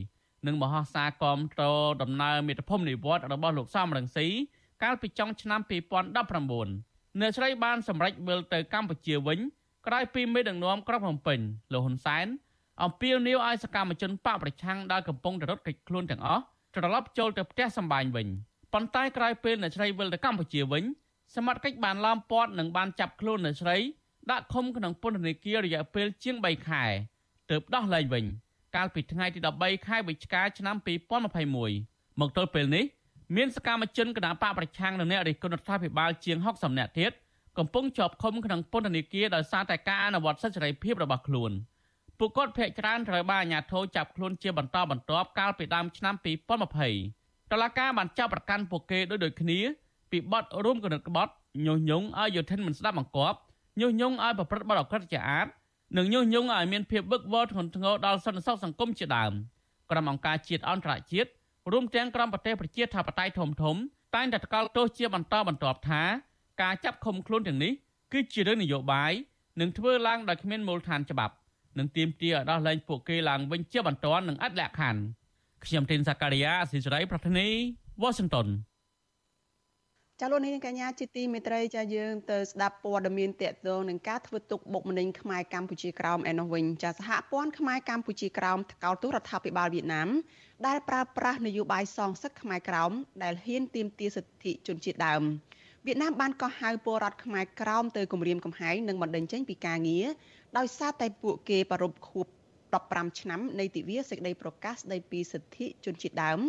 [0.48, 1.64] និងបង្ហោះសារគាំទ្រ
[2.02, 4.28] ដំណើរមេត្តភូមិនិវត្តរបស់លោកសំរងស៊ី
[4.84, 5.60] កាលពីចុងឆ្នាំ
[6.26, 9.40] 2019អ្នកស្រីបានសម្រេចវិលទៅកម្ពុជាវិញ
[9.88, 11.40] ក្រោយពីមេដឹកនាំក្រុងភ្នំពេញ
[11.74, 12.28] លោកហ៊ុនសែន
[12.84, 16.44] អំពាវនាវឲ្យសកម្មជនបកប្រឆាំងដែលកំពុងតែរត់គេចខ្លួនទាំងអស់
[16.76, 18.28] ត្រឡប់ចូលទៅផ្ទះសម្បែងវិញ
[18.74, 20.84] ប៉ុន្តែក្រោយពេលអ្នកស្រីវិលទៅកម្ពុជាវិញ
[21.36, 23.78] សមត្ថកិច្ចបានឡោមព័ទ្ធនិងបានចាប់ខ្លួនអ្នកស្រី
[24.32, 26.84] ដាក់ឃុំក្នុងពន្ធនាគាររយៈពេលជាង3ខែ
[27.50, 28.26] ទើបដោះលែងវិញ
[28.76, 30.76] កាលពីថ្ងៃទី13ខែវិច្ឆិកាឆ្នាំ
[31.48, 32.86] 2021មកទល់ពេលនេះ
[33.36, 37.12] មានសកម្មជនគណបកប្រឆាំងនិងអ្នករិះគន់រដ្ឋាភិបាលជាង60នាក់ទៀត
[37.58, 41.52] កំពុងជាប់ឃុំក្នុងពន្ធនាគារដោយសារតែការអនុវត្តសិទ្ធិសេរីភាពរបស់ខ្លួន
[42.20, 46.16] ពួកគាត់ភ័យច្រើនត្រូវបានអាជ្ញាធរចាប់ខ្លួនជាបន្តបន្ទាប់កាលពីដើមឆ្នាំ
[46.84, 49.60] 2020តឡាការបានចាប់ប្រកាន់ពួកគេដោយដូចគ្នា
[50.12, 51.32] ពីបទរួមគំនិតក្បត់
[51.66, 53.38] ញុះញង់ឲ្យយោធិនមិនស្ដាប់បង្គាប់
[53.80, 55.48] ញុះញង់ឲ្យប្រព្រឹត្តបទអក្រក់ជាអាត
[55.98, 59.34] និងញុះញង់ឲ្យមានភាពវឹកវរធ្ងន់ធ្ងរដល់សន្តិសុខសង្គមជាដើម
[59.92, 61.30] ក្រុមអង្គការជាតិអន្តរជាតិ
[61.72, 63.76] រួមទាំងក្រុមប្រទេសប្រជាធិបតេយ្យធំធំ
[64.16, 66.02] តែងតែថ្កោលទោសជាបន្តបន្ទាប់ថា
[66.62, 67.74] ការចាប់ឃុំខ្លួនទាំងនេះ
[68.14, 69.12] គឺជារឿងនយោបាយ
[69.60, 71.34] និងធ្វើឡើងដោយគ្មានមូលដ្ឋានច្បាប់
[71.78, 75.02] និងទាមទារឲ្យដោះលែងពួកគេឡើងវិញជាបន្ទាន់និងអត់លក្ខខណ្ឌ
[75.66, 77.48] ខ្ញុំទីនសាការីយ៉ាអស៊ីសេរីប្រធានី
[78.02, 78.48] វ៉ាស៊ីនតោន
[80.22, 90.10] ចាលោកនាងកញ្ញាជាទីមេត្រីចាយើងទៅស្ដាប់ព័ត៌មានតកតងនឹងការធ្វើទុកបុកម្នេញខ្មែរកម្ពុជាក្រោមឯនោះវិញចាសហព័ន្ធខ្មែរកម្ពុជាក្រោមថ្កោលទោសរដ្ឋាភិបាលវៀតណាម
[90.68, 92.92] ដែលប្រើប្រាស់នយោបាយសងសឹកខ្មែរក្រោម
[93.24, 95.22] ដែលហ៊ានទាមទារសិទ្ធិជនជាតិដើម
[95.86, 100.08] វៀតណាមបានកោះហៅពលរដ្ឋខ្មែរក្រោមទៅគម្រាមកំហែងនិងបណ្តេញចេញពីការងារ
[100.58, 102.28] ដោយសារតែពួកគេប្រពខួប
[102.72, 106.40] 15ឆ្នាំនៃទិវាសេចក្តីប្រកាសស្តីពីសិទ្ធិជនជាតិដើម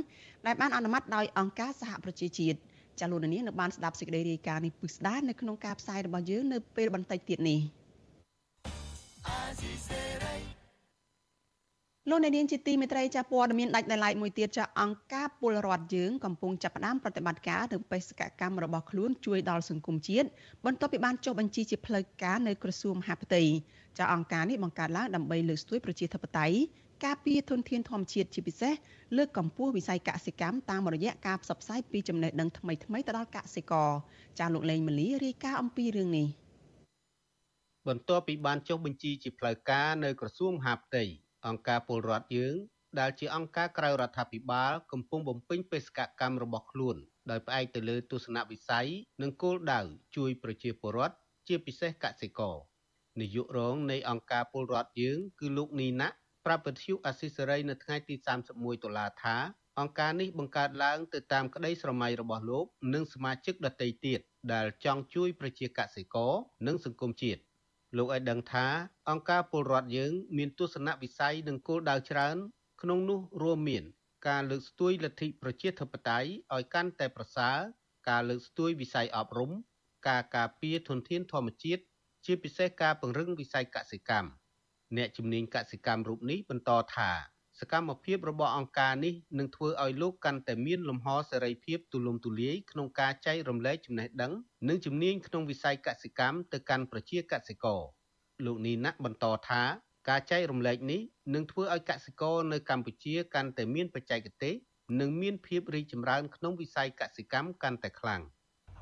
[0.47, 2.59] ដែលបានអនុម័តដោយអង្គការសហប្រជាជាតិ
[3.01, 7.61] ចាលោកនាងនៅបានស្ដាប់សេចក្តីរាយការណ៍នេះពិស្ដានៅក្នុងការផ្សាយរបស់យើងនៅពេលបន្តិចទៀតនេះ
[12.11, 20.29] លោកអ្នកនាងជាទីមេត្រីចាព័ត៌មានដាច់ដោយឡែកមួយទៀតចាអង្គការពលរដ្ឋយើងកំពុងចាប់ផ្ដើមប្រតិបត្តិការនៅបេសកកម្មរបស់ខ្លួនជួយដល់សង្គមជាតិ
[20.65, 23.43] បន្ទាប់ពីបានចុះបញ្ជីជាផ្លូវការនៅក្រសួងមហាផ្ទៃ
[23.99, 26.57] ចាអង្គការនេះបង្កើតឡើងដើម្បីលើកស្ទួយប្រជាធិបតេយ្យ
[27.05, 28.75] ការពារធនធានធម្មជាតិជាពិសេស
[29.17, 33.91] លើកកម្ពស់វិស័យកសិកម្មតាមរយៈការផ្សព្វផ្សាយពីចំណេះដឹងថ្មីៗទៅដល់កសិករ
[34.39, 36.29] ចាលោកលេងម៉ាលីរាយការណ៍អំពីរឿងនេះ
[37.89, 41.05] បន្ទាប់ពីបានចុះបញ្ជីជាផ្លូវការនៅក្រសួងមហាផ្ទៃ
[41.47, 42.57] អង្គការពលរដ្ឋយើង
[43.01, 46.97] ដែលជាអង្គការក្រៅរដ្ឋាភិបាលកំពុងបំពេញបេសកកម្មរបស់ខ្លួន
[47.31, 48.89] ដោយផ្អែកទៅលើទស្សនវិស័យ
[49.23, 49.81] និងគោលដៅ
[50.17, 51.15] ជួយប្រជាពលរដ្ឋ
[51.49, 52.57] ជាពិសេសកសិករ
[53.21, 56.09] នាយករងនៃអង្គការពលរដ្ឋយើងគឺលោកនីណា
[56.47, 58.15] ប្រាប់វិទ្យុអស៊ីសេរីនៅថ្ងៃទី
[58.51, 59.37] 31តុលាថា
[59.81, 64.21] អង្គការនេះបង្កើតឡើងទៅតាមក្តីស្រមៃរបស់លោក និងសមាជិកដទៃទៀត
[64.53, 66.33] ដែលចង់ជួយប្រជាកសិករ
[66.67, 67.41] និងសង្គមជាតិ
[67.97, 68.67] លោកឲ្យដឹងថា
[69.11, 72.37] អង្គការពលរដ្ឋយើងមានទស្សនវិស័យនិងគោលដៅច្រើន
[72.83, 73.85] ក្នុងនោះរួមមាន
[74.29, 77.59] ការលើកស្ទួយលទ្ធិប្រជាធិបតេយ្យឲ្យកាន់តែប្រសើរ
[78.09, 79.51] ការលើកស្ទួយវិស័យអប់រំ
[80.09, 81.83] ការការពារធនធានធម្មជាតិ
[82.27, 84.31] ជាពិសេសការពង្រឹងវិស័យកសិកម្ម
[84.97, 87.11] អ្នកជំនាញកសិកម្មរូបនេះបន្តថា
[87.61, 94.33] សកម្មភាពរបស់អង្គការនេះនឹងធ្វើឲ្យលោកកាន់តែមានលំហសេរីភាពទូលំទូលាយក្នុងការចែករំលែកចំណេះដឹង
[94.69, 97.81] និងជំនាញក្នុងវិស័យកសិកម្មទៅកាន់ប្រជាកសិករ
[98.45, 99.63] លោកនីណាក់បន្តថា
[100.09, 101.01] ការចែករំលែកនេះ
[101.35, 104.55] នឹងធ្វើឲ្យកសិករនៅកម្ពុជាកាន់តែមានបច្ចេកទេស
[105.01, 108.23] និងមានភាពរីកចម្រើនក្នុងវិស័យកសិកម្មកាន់តែខ្លាំង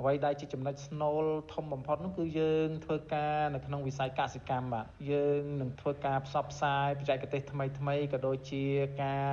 [0.00, 8.64] អ្វីដែលជាចំណុចស្នូលធំបំផុតនោះគឺយើងធ្វើការនៅក្នុងវិស័យកសិកម្មបាទយើងនឹងធ្វើការផ្សព្វផ្សាយបច្ចេកទេសថ្មីថ្មីក៏ដូចជា
[9.02, 9.32] ការ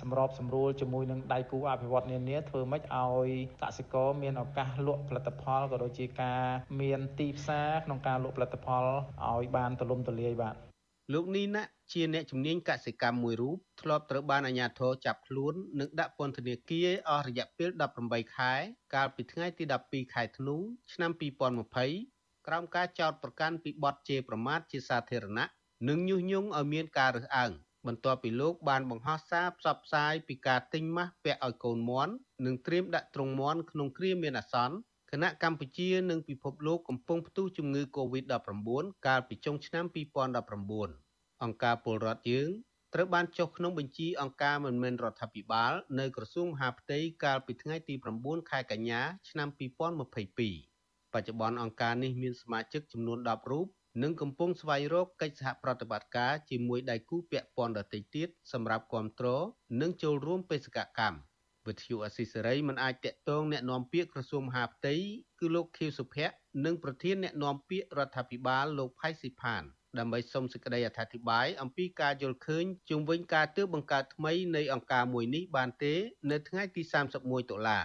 [0.00, 3.28] សម្របសម្រួលជាមួយនឹងដៃគូអភិវឌ្ឍនានាធ្វើម៉េចឲ្យ
[3.62, 6.42] កសិករមានឱកាសលក់ផលិតផលក៏ដូចជាការ
[6.80, 8.84] មានទីផ្សារក្នុងការលក់ផលិតផល
[9.28, 10.67] ឲ្យបានទូលំទូលាយបាទ
[11.14, 17.70] លោកនីណាជាអ្នកជំនាញកសិកម្មមួយរូបធ្លាប់ត្រូវបានអាជ្ញាធរចាប់ខ្លួននិងដាក់ពន្ធនាគារអស់រយៈពេល
[18.02, 18.52] 18ខែ
[18.94, 20.56] កាលពីថ្ងៃទី12ខែធ្នូ
[20.92, 21.10] ឆ្នាំ
[21.78, 25.46] 2020ក្រោមការចោទប្រកាន់ពីបទជេរប្រមាថជាសាធារណៈ
[25.88, 27.52] និងញុះញង់ឲ្យមានការរើសអើង
[27.86, 32.12] បន្ទាប់ពីលោកបានបង្ហោះសារផ្សព្វផ្សាយពីការទិញម៉ាស់ពាក់ឲ្យកូនមន់
[32.44, 34.76] និងត្រៀមដាក់ទ្រង់មន់ក្នុងគ្រាមានអាសន្ន
[35.12, 39.84] គណៈកម្ពុជានិងពិភពលោកកំពុងផ្ទុះជំងឺ Covid-19 កាលពីចុងឆ្នាំ
[40.64, 42.50] 2019អង្គការពលរដ្ឋយើង
[42.94, 53.66] ត្រូវបានចុះក្នុងបញ្ជីអង្គការមិនមែនរដ្ឋាភិបាលនៅក្រសួងមហាផ្ទៃកាលពីថ្ងៃទី9ខែកញ្ញាឆ្នាំ2022បច្ចុប្បន្នអង្គការនេះមានសមាជិកចំនួន10រូប
[54.02, 59.44] និងកំពុងស្វែងរកកិច្ចសហប្រតិបត្តិការជាមួយដៃគូពាក់ព័ន្ធដទៃទៀតសម្រាប់គ្រប់គ្រង
[59.80, 61.18] និងចូលរួមបេសកកម្ម
[61.67, 64.95] វិទ្យុអស៊ីសេរីមិនអាចតាក់ទងแนะនាំពាក្យក្រសួងមហាផ្ទៃ
[65.39, 69.63] គឺលោកខៀវសុភ័ក្រនិងប្រធានแนะនាំពាក្យរដ្ឋាភិបាលលោកផៃស៊ីផាន
[69.99, 75.93] ដើម្បីសុំសេចក្តីអធិប្បាយអំពីការយល់ឃើញជុំវិញការទើបបង្កើតថ្មីនៃអង្គការមួយនេះបានទេ
[76.31, 76.81] នៅថ្ងៃទី
[77.17, 77.79] 31តុលា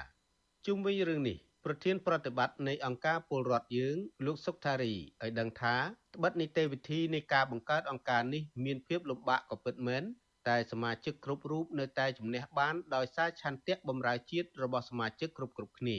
[0.67, 3.97] ជុំវិញរឿងនេះប្រធានប្រតិបត្តិនៃអង្គការពលរដ្ឋយើង
[4.27, 5.77] លោកសុកថារីឲ្យដឹងថា
[6.15, 10.03] ត្បិតនីតិវិធីនៃការបង្កើតអង្គការនេះមានភាពលំបាកក៏ពិតមែន
[10.50, 15.98] តែសមាជិកគ្រប់រូបនៅតែជំនះបានដោយសារឆន្ទៈបម្រើជាតិរបស់សមាជិកគ្រប់គ្រប់គ្នា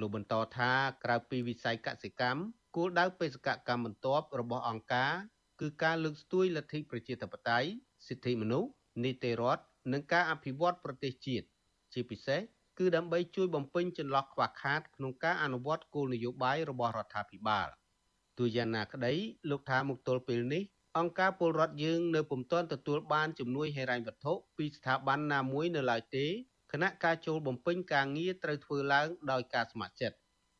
[0.00, 0.70] លោកបន្តថា
[1.04, 2.40] ក្រៅពីវិស័យកសិកម្ម
[2.76, 5.12] គោលដៅបេសកកម្មបន្ទាប់របស់អង្គការ
[5.60, 7.68] គឺការលើកស្ទួយលទ្ធិប្រជាធិបតេយ្យ
[8.08, 8.70] សិទ្ធិមនុស្ស
[9.04, 11.46] នីតិរដ្ឋនិងការអភិវឌ្ឍប្រទេសជាតិ
[11.92, 12.40] ជាពិសេស
[12.78, 17.68] គឺដើម្បីជួយបំពេញចន្លោះខ្វះខាតក្នុងការអនុវត្តគោលនយោបាយរបស់រដ្ឋាភិបាល
[18.38, 19.14] ទោះយ៉ាងណាក្តី
[19.50, 20.62] លោកថាមកទល់ពេលនេះ
[20.98, 26.26] អង្គការពលរដ្ឋយើងនៅពុំទាន់ទទួលបានជំនួយហិរញ្ញវត្ថុពីស្ថាប័នណាមួយនៅឡើយទេ
[26.72, 30.16] គណៈការចូលបំពេញការងារត្រូវធ្វើឡើងដោយការស្ម័គ្រចិត្ត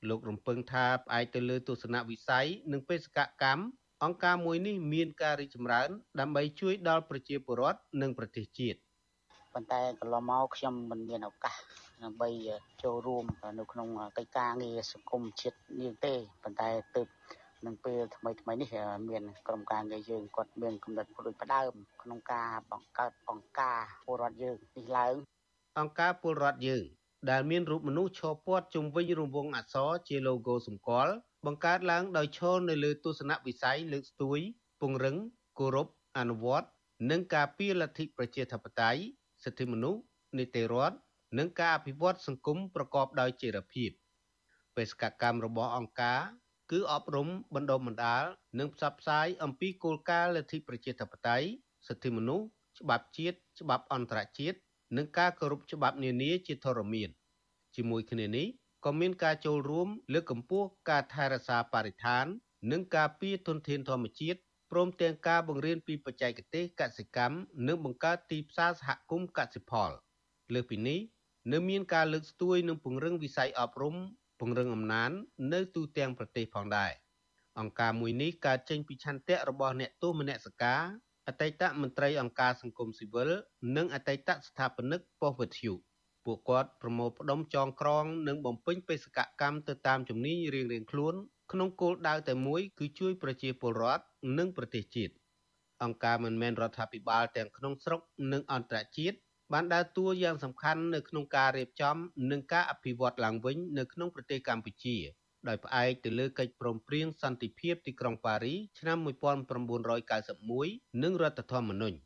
[0.09, 3.65] លោករំពឹងថាផ្អែកទៅលើទស្សនវិស័យនិងបេសកកម្ម
[4.05, 5.89] អង្គការមួយនេះមានការរីកចម្រើន
[6.21, 8.79] ដើម្បីជួយដល់ប្រជាពលរដ្ឋនិងប្រទេសជាតិ
[9.55, 11.57] ប៉ុន្តែកន្លងមកខ្ញុំមិនមានឱកាស
[12.03, 12.29] ដើម្បី
[12.83, 13.25] ចូលរួម
[13.59, 17.09] នៅក្នុងកិច្ចការងារសង្គមជាតិនេះទេប៉ុន្តែទើប
[17.67, 18.75] នឹងពេលថ្មីថ្មីនេះ
[19.09, 21.73] មានក្រុមការងារយើងគាត់មានកំណត់ដូចផ្ដើម
[22.03, 25.15] ក្នុងការបង្កើតអង្គការពលរដ្ឋយើងនេះឡើង
[25.79, 26.85] អង្គការពលរដ្ឋយើង
[27.31, 31.15] ដែលមានរូបមនុស្សឈរព័ទ្ធជុំវិញរង្វង់អក្សរជា logo សម្គាល់
[31.47, 34.39] បង្កើតឡើងដោយឈរនៅលើទស្សនវិស័យលើកស្ទួយ
[34.81, 35.17] ពង្រឹង
[35.59, 36.69] គោរពអនុវត្ត
[37.11, 39.03] និងការពារលទ្ធិប្រជាធិបតេយ្យ
[39.45, 40.01] សិទ្ធិមនុស្ស
[40.39, 40.97] នីតិរដ្ឋ
[41.39, 43.91] និងការអភិវឌ្ឍសង្គមប្រកបដោយចីរភាព
[44.77, 46.21] បេសកកម្មរបស់អង្គការ
[46.73, 48.25] គឺអប់រំបណ្ដុំបណ្ដាល
[48.59, 51.47] និងផ្សព្វផ្សាយអំពីគោលការណ៍លទ្ធិប្រជាធិបតេយ្យ
[51.87, 52.47] សិទ្ធិមនុស្ស
[52.81, 54.59] ច្បាប់ជាតិច្បាប់អន្តរជាតិ
[54.97, 57.09] និងការគោរពច្បាប់នានាជាធរមាន
[57.77, 58.47] ជាមួយគ្នានេះ
[58.85, 62.27] ក៏មានការចូលរួមលើកកម្ពស់ការថែរក្សាបរិស្ថាន
[62.73, 64.39] និងការពារធនធានធម្មជាតិ
[64.71, 67.37] ព្រមទាំងការបង្រៀនពីបច្ចេកទេសកសិកម្ម
[67.69, 69.91] និងបង្កើតទីផ្សារសហគមន៍កសិផល
[70.55, 71.01] លើសពីនេះ
[71.53, 73.97] នៅមានការលើកស្ទួយនិងពង្រឹងវិស័យអប់រំ
[74.45, 75.11] ពង្រឹងអំណាច
[75.53, 76.93] នៅទូទាំងប្រទេសផងដែរ
[77.61, 80.83] អង្គការមួយនេះកើតចេញពីឆន្ទៈរបស់អ្នកទោសមនសិការ
[81.29, 83.31] អតីតមន្ត្រីអង្គការសង្គមស៊ីវិល
[83.77, 85.73] និងអតីតស្ថាបនិកប៉ុស្តិ៍វិទ្យុ
[86.25, 91.15] ពួកគាត់ប្រមូលផ្ដុំចងក្រង និងបំពេញបេសកកម្មទៅតាមជំនាញរៀងៗខ្លួន
[91.53, 94.05] ក្នុងគោលដៅតែមួយគឺជួយប្រជាពលរដ្ឋ
[94.39, 95.15] និងប្រទេសជាតិ
[95.83, 98.01] អង្គការមិនមែនរដ្ឋាភិបាលទាំងក្នុងស្រុក
[98.33, 99.17] និងអន្តរជាតិ
[99.53, 101.97] បានដើរតួយ៉ាងសំខាន់នៅក្នុងការរៀបចំ
[102.31, 104.97] និងការអភិវឌ្ឍឡើងវិញនៅក្នុងប្រទេសកម្ពុជា
[105.49, 111.97] ដោយផ្អែកទៅលើកិច្ចព្រមព្រៀងសន្តិភាពទីក្រុងប៉ារីឆ្នាំ1991និងរដ្ឋធម្មនុញ្ញ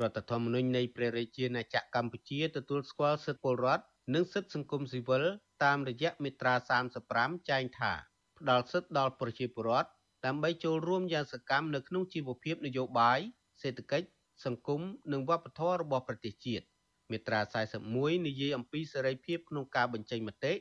[0.00, 3.84] រដ្ឋធម្មនុញ្ញនៃព្រះរាជាណាចក្រកម្ពុជាទទួលស្គាល់សិទ្ធិពលរដ្ឋ
[4.14, 5.24] និងសិទ្ធិសង្គមស៊ីវិល
[5.64, 6.54] តាមរយៈមាត្រា
[7.00, 7.92] 35ចែងថា
[8.38, 9.88] ផ្ដល់សិទ្ធិដល់ប្រជាពលរដ្ឋ
[10.26, 13.18] ដើម្បីចូលរួមយ៉ាងសកម្មនៅក្នុងជីវភាពនយោបាយ
[13.62, 14.06] សេដ្ឋកិច្ច
[14.44, 14.80] សង្គម
[15.12, 16.66] និងវប្បធម៌របស់ប្រទេសជាតិ
[17.12, 17.40] មាត្រា
[17.84, 20.54] 41និយាយអំពីសេរីភាពក្នុងការបញ្ចេញមតិ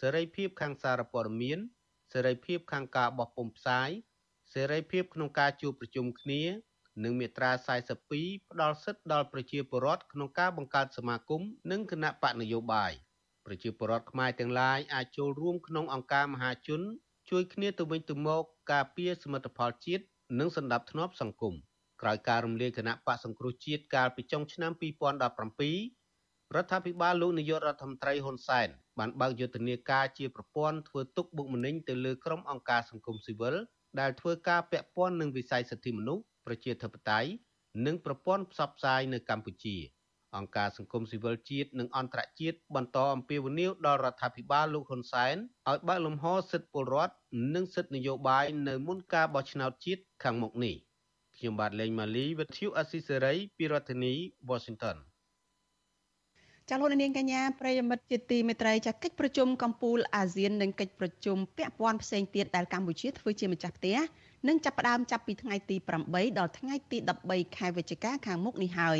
[0.00, 1.58] សេរីភាពខាងសារព័ត៌មាន
[2.12, 3.90] សេរីភាពខាងការបោះពុម្ពផ្សាយ
[4.52, 6.42] សេរីភាពក្នុងការជួបប្រជុំគ្នា
[7.04, 7.50] និងមាត្រា
[8.06, 12.92] 42ផ្ដល់សិទ្ធិដល់ប្រជាពលរដ្ឋក្នុងការបង្កើតសមាគមនិងគណៈបកនយោបាយ
[13.46, 16.80] ប្រជាពលរដ្ឋខ្មែរទាំងឡាយអាចចូលរួមក្នុងអង្គការមហាជន
[17.30, 18.42] ជួយគ្នាទៅវិញទៅមក
[18.72, 20.04] ការពារសមិទ្ធផលជាតិ
[20.38, 21.54] និងសន្តិភាពសង្គម
[22.02, 25.97] ក្រោយការរំលាយគណៈបកសង្គ្រោះជាតិកាលពីចុងឆ្នាំ2017
[26.56, 33.54] រដ្ឋាភិបាលលោកនាយករដ្ឋមន្ត្រីហ៊ុនសែនបានបើកយុទ្ធនាការជាប្រព័ន្ធធ្វើទុកបុកម្នេញទៅលើក្រុមអង្គការសង្គមស៊ីវិល
[34.00, 37.30] ដែលធ្វើការពាក់ព័ន្ធនឹងវិស័យសិទ្ធិមនុស្សប្រជាធិបតេយ្យ
[37.86, 39.76] និងប្រព័ន្ធផ្សព្វផ្សាយនៅកម្ពុជា
[40.36, 45.36] អង្គការសង្គមស៊ីវិលជាតិនិងអន្តរជាតិបន្តអំពាវនាវដល់រដ្ឋាភិបាលលោកហ៊ុនសែន
[45.68, 47.14] ឲ្យបើកលំហសិទ្ធិពលរដ្ឋ
[47.54, 50.74] និងសិទ្ធិនយោបាយនៅមុនការបោះឆ្នោតជាតិខាងមុខនេះ
[51.36, 54.14] ខ្ញុំបាទលេងម៉ាលីវិទ្យុអស៊ីសេរីពីរដ្ឋធានី
[54.50, 54.98] Washington
[56.70, 63.98] ចាលោកនាងកញ្ញាប្រិយមិត្តជាទីមេត្រីចាកិច្ចប្រជុំកំពូលអាស៊ាននិងកិច្ចប្រជុំពាក់ព័ន្ធផ្សេងទៀតដែលកម្ពុជាធ្វើជាម្ចាស់ផ្ទះ
[64.48, 65.76] នឹងចាប់ផ្ដើមចាប់ពីថ្ងៃទី
[66.08, 68.98] 8ដល់ថ្ងៃទី13ខែវិច្ឆិកាខាងមុខនេះហើយ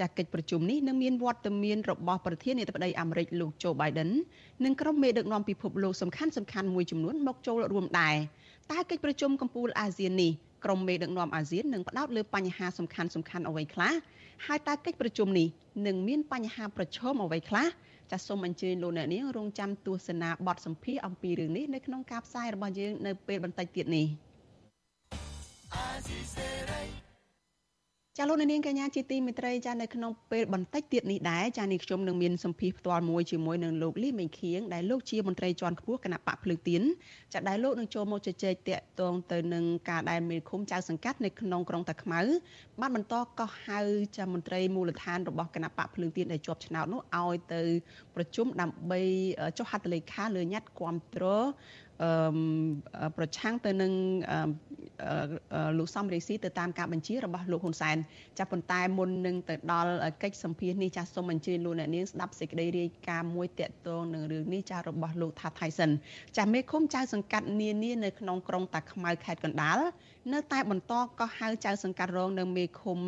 [0.00, 4.10] ចាកិច្ចប្រជុំនេះនឹងមានវត្តមានរបស់ប្រធានាធិបតីអាមេរិកលោកโจ Biden
[4.64, 8.16] និងក្រុមមេដឹកនាំពិភពលោកសំខាន់សំខាន់មួយចំនួនមកចូលរួមដែរ
[8.70, 10.32] តែកិច្ចប្រជុំកំពូលអាស៊ាននេះ
[10.64, 13.92] ក្រុមមេដឹកនាំអាស៊ាននឹងផ្ដោតលើបញ្ហាសំខាន់សំខាន់អ្វីខ្លះ
[14.46, 15.48] ហើយតើកិច្ចប្រជុំនេះ
[15.86, 17.66] នឹងមានបញ្ហាប្រឈមអ្វីខ្លះ
[18.10, 24.06] ចាសសូមអញ្ជើញលោកអ្នកនាងរងចាំទស្សនាបទសម្ភាសអំពីរឿងនេះនៅក្នុងការផ្សាយរបស់យើងនៅពេលបន្តិចទៀតនេះ
[28.18, 36.82] ចាលោកនាងកញ្ញាជាទីមេត្រីចានៅក្នុងពេលបន្តិចទៀតនេះដែរចានេះខ្ញុំនឹងមានសម្ភាសផ្ទាល់មួយជាមួយនឹងលោកលីមេងខៀងដែលលោកជាមន្ត្រីជាន់ខ្ពស់គណៈបកភ្លើងទៀន
[37.32, 42.20] ចាដែលលោកនឹងចូលមកជជែកតាក់ទងទៅនឹងការដែលមេឃុំចៅសង្កាត់នៅក្នុងក្រុងតាខ្មៅ
[42.80, 43.80] បានបន្តកោះហៅ
[44.16, 47.62] ចាមន្ត្រីមូលដ្ឋានរបស់គណៈបកភ្លើងទៀនដែលជាប់ឆ្នោតនោះឲ្យទៅ
[48.14, 49.00] ប្រជុំដើម្បី
[49.58, 51.46] ចុះហត្ថលេខាលើញត្តិគ្រប់គ្រង
[53.16, 53.92] ប្រឆាំងទៅនឹង
[55.78, 57.96] លោកសំរេស៊ីទៅតាមការបញ្ជារបស់លោកហ៊ុនសែន
[58.38, 65.90] ចាប៉ុន្តែមុននឹងទៅដល់កិច្ចសម្ភាសនេះចាសូមអញ្ជើញលោកអ្នកនាងស្ដាប់សេចក្តីរាយការណ៍មួយតាក់ទងនឹងរឿងនេះចារបស់លោកថាថៃសិន
[66.36, 69.78] ចាមេឃុំចៅសង្កាត់នានានៅក្នុងក្រុងតាខ្មៅខេត្តកណ្ដាល
[70.32, 72.98] នៅតែបន្តកោះហៅចៅសង្កាត់រងនៅមេឃុំ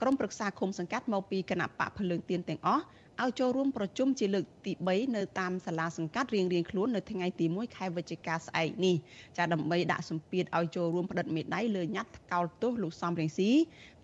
[0.00, 2.84] ក្រុមប្រឹក្សាឃុំសង្កាត់មកពីគណៈបកភ្លើងទៀនទាំងអស់
[3.22, 8.96] ឲ្យចូលរួមប្រជុំជាលើកទី3នៅតាមសាលាសង្កាត់រៀងៗខ្លួននៅថ្ងៃទី1ខែវិច្ឆិកាស្អែកនេះ
[9.36, 13.50] ចាដើម្បីដាក់សម្ពាធឲ្យចូលរួមផ្តិតមេដាយលើញត្តិថ្កោលទោសលោកសំរងស៊ី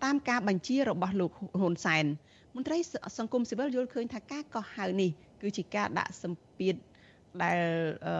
[0.03, 2.05] តាមការបញ្ជារបស់លោកហ៊ុនសែន
[2.55, 2.77] មន្ត្រី
[3.17, 6.75] សង្គមស៊ីវិលយល់ឃើញថាការកោះហៅនេះគឺជាការដាក់សម្ពាធ
[7.43, 7.61] ដែល
[8.07, 8.15] អឺ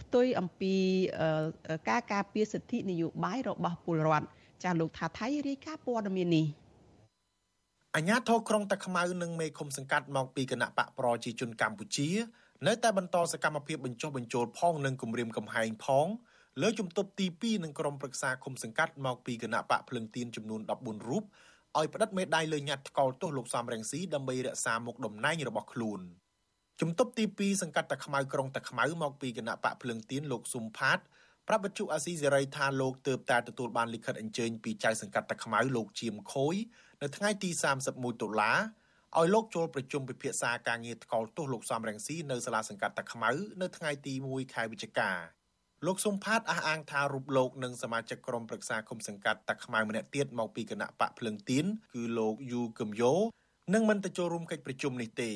[0.00, 0.74] ផ្ទុយអំពី
[1.88, 4.26] ការការពារសិទ្ធិនយោបាយរបស់ពលរដ្ឋ
[4.64, 6.46] ចាលោកថាថៃរាយការណ៍ព័ត៌មាននេះ
[7.96, 12.10] អញ្ញាធរក្រុងតាខ្មៅនិងមេឃុំសង្កាត់មកពីគណៈបកប្រជាជនកម្ពុជា
[12.66, 16.06] នៅតែបន្តសកម្មភាពបញ្ចុះបញ្ចូលផងនិងគម្រាមកំហែងផង
[16.62, 21.24] លើជំទប់ទី2នឹងក្រុមប្រឹក្សាឃុំសង្កាត់មកពីគណៈបកភ្លឹងទៀនចំនួន14រូប
[21.78, 26.00] ឲ្យផ្តិតមេដាយលើញត្តិថ្កោលទោសលោកសំរងស៊ីដើម្បីរក្សាមុខតំណែងរបស់ខ្លួន
[26.80, 30.98] ជំទប់ទី2សង្កាត់តាខ្មៅក្រុងតាខ្មៅមកពីគណៈបកភ្លឹងទៀនលោកស៊ុំផាត
[31.48, 36.54] ប្រាប់បច្ចុអាស៊ីសេរីថាលោកទើបតែទទួលបានលិខិតអញ្ជើញពីចៅសង្កាត់តាខ្មៅលោកជាមខូយ
[37.02, 37.50] នៅថ្ងៃទី
[37.86, 38.52] 31តុលា
[39.18, 43.30] ឲ្យលោកចូលប្រជុំពិភាក្សាការងារថ្កោលទោសលោកសំរងស៊ីនៅសាលាសង្កាត់តាខ្មៅ
[43.62, 45.10] នៅថ្ងៃទី1ខែវិច្ឆិកា
[45.86, 53.12] លោកសុំផាតអះអាងថារូបលោកនិងសមាជិកក្រុមប្រឹក្សាគុំសង្កាត់តាខ្មៅម្នាក់ទៀតមកពីគណៈបកភ្លឹងទៀនគឺលោកយូកឹមយោ
[53.74, 55.30] នឹងមិនទៅចូលរួមកិច្ចប្រជុំនេះទេ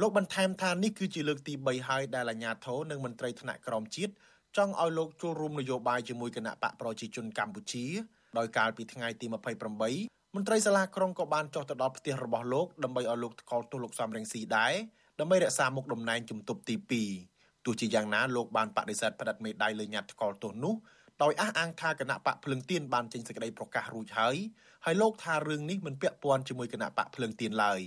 [0.00, 4.12] លោកបន្ថែមថានេះគឺជាលើកទី3ហើយដែលអាជ្ញាធរនិងមន្ត្រីថ្នាក់ក្រមជាតិ
[4.56, 7.84] ចង់ឲ្យលោកចូលរួមនយោបាយជាមួយគណៈបកប្រជាជនកម្ពុជា
[8.38, 14.74] ដោយកាលពីថ្ងៃទី28 មន្ត្រីសាលាក្រុងក៏បានចុះទៅដល់ផ្ទះរបស់លោកដើម្បីឲ្យលោកថ្កោលទោសលោកសំរងស៊ីដែរ
[15.20, 16.74] ដើម្បីរក្សាមុខតំណែងជំទប់ទី
[17.20, 20.74] 2ទោះជាយ៉ាងណាលោកបានបដិសេធផ្តិតមេដាយលើញត្តិថ្កោលទោសនោះ
[21.22, 24.36] ដោយអះអាងថាគណៈបកភ្លឹងទៀនបានចេញសេចក្តីប្រកាសរួចហើយ
[24.84, 27.80] ហើយលោកថារឿងនេះមិនពាក់ព័ន្ធជាមួយគណៈបកភ្លឹងទៀនឡើយ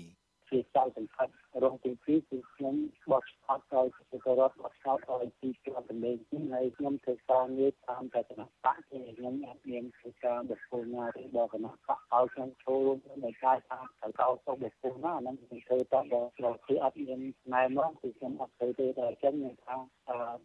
[0.49, 1.31] ជាចៅសង្ខាត់
[1.63, 2.75] រងទី2គឺខ្ញុំ
[3.11, 17.19] បោះឆ្នោតឲ្យប្រជាពលរដ្ឋបោះឆ្នោតឲ្យទីជាប់តម្លេងនេះហើយខ្ញុំធ្វើការងារតាមតែគណៈបកទេខ្ញុំអត់មានធ្វើការបុគ្គលណាទេដល់គណៈបកឲ្យខ្ញុំចូលរួមនៅការតាមត្រូវកោសុខបុគ្គលណាហ្នឹងខ្ញុំធ្វើតែដល់ដល់គឺអត់មាន
[17.53, 19.75] ណែនាំគឺខ្ញុំអត់ធ្វើទេតែអញ្ចឹងខ្ញុំថា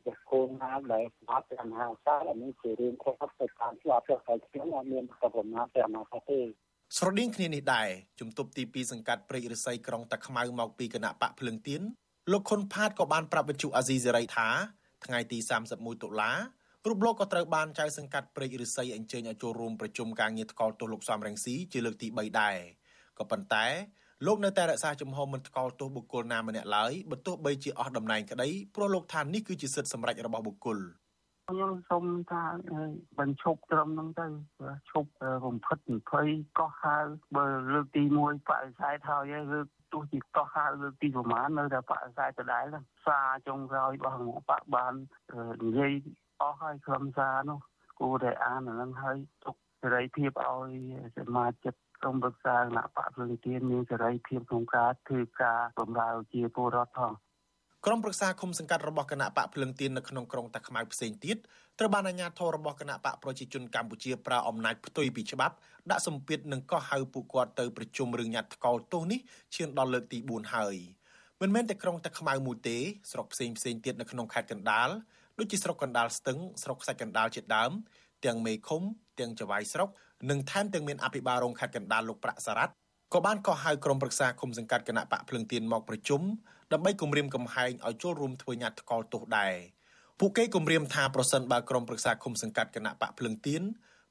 [0.04, 6.40] បុគ្គលណាដែលស្មាត់តាមហាសាអានេះជារឿងខុសទៅតាមច្បាប់ទៅហើយខ្ញុំអត់មានកំណត់តែអនាគតទេ
[6.94, 7.88] ស្រដៀងគ្នានេះដែរ
[8.20, 11.82] ជំទប់ទី2សង្កាត់ព្រែករិស័យក្រុងតាខ្មៅមកពីគណៈបកភ្លឹងទៀន
[12.32, 14.48] លោកខុនផាតក៏បានប្រាប់វិទ្យុអាស៊ីសេរីថា
[15.04, 15.38] ថ្ងៃទី
[15.70, 16.32] 31តុលា
[16.86, 22.56] រូបលោកក៏ត្រូវបានចៅសង្កាត់ព្រែករិស័យអញ្ជើញឲ្យចូលរួមប្រជុំការងារថ្កោលទោសលោកសំរងស៊ីជាលើកទី3ដែរ
[23.18, 23.66] ក៏ប៉ុន្តែ
[24.26, 30.78] លោកនៅតែរក្សាជំហរមិនថ្កោលទោសបុគ្គលណាម្នាក់ឡើយបើទោះបីជាអស់តំណែងក្តីព្រោះលោកថានេះគឺជាសិទ្ធិសម្រេចរបស់បុគ្គល
[31.50, 32.44] ខ្ញុំសូមថា
[33.18, 34.26] បញ្ឈប់ត្រឹមហ្នឹងទៅ
[34.90, 35.10] ឈប់
[35.44, 35.78] រំភិត
[36.18, 36.96] 20កោះហៅ
[37.36, 42.64] បើលើកទី1បដិសេធហើយលើកទោះជាកោះហៅលើកទីប្រមាណនៅតែបដិសេធដដែល
[43.06, 44.94] សារចុងក្រោយរបស់ងបកបាន
[45.64, 45.92] និយាយ
[46.40, 47.58] អស់ហើយក្រុមសារនោះ
[48.00, 50.72] គួរតែអានអាហ្នឹងហើយទុកសេរីភាពឲ្យ
[51.18, 57.12] សមាជិកក្រុមប្រឹក្សាគណៈបកភ្លឹងទៀនមានសេរីភាពក្នុងការធ្វើការបម្រើជាពលរដ្ឋផង
[57.88, 61.36] ក្រុមប្រឹក្សាគុំសង្កាត់របស់គណៈបកភ្លឹងទៀននៅក្នុងក្រុងតាខ្មៅផ្សេងទៀត
[61.78, 65.54] ត្រូវបានអាជ្ញាធររបស់គណៈបកប្រជាជនកម្ពុជាប្រើអំណាចផ្ទុយពីច្បាប់
[65.90, 69.20] ដាក់សម្ពាធនិងកោះហៅពួកគាត់ទៅប្រជុំរឿងញត្តិថ្កោលទោសនេះ
[69.54, 70.76] ឈានដល់លើកទី4ហើយ
[71.40, 72.76] មិនមែនតែក្រុងតាខ្មៅមួយទេ
[73.10, 74.88] ស្រុកផ្សេងផ្សេងទៀតនៅក្នុងខេត្តកណ្ដាល
[75.38, 77.72] ដូចជាស្រុកកណ្ដាលស្ទឹងស្រុកខ្សាច់កណ្ដាលជាដើម
[78.24, 78.82] ទាំងមេឃុំ
[79.20, 79.88] ទាំងចវាយស្រុក
[80.30, 82.72] និងថែមទាំងមានអភិបាលរងខេត្តកណ្ដាលលោកប្រាក់សារ៉ាត់
[83.14, 86.22] ក៏បានកោះហៅក្រុមប្រឹក្សាគុំសង្កាត់គណៈបកភ្លឹងទៀនមកប្រជុំ
[86.72, 89.54] ដើម្បីគម្រាមកំហែងឲ្យចូលរួមធ្វើញត្តិថ្កោលទោសដែរ
[90.20, 93.62] ពួកគេគម្រាមថាប្រសិនបើក្រុមប្រឹក្សាគុំសង្កាត់គណៈបកភ្លឹងទៀន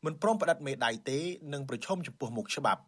[0.06, 1.20] មិនព្រមផ្តិតមេដៃទេ
[1.54, 2.82] នឹងប្រឈមចំពោះមុខច្បាប់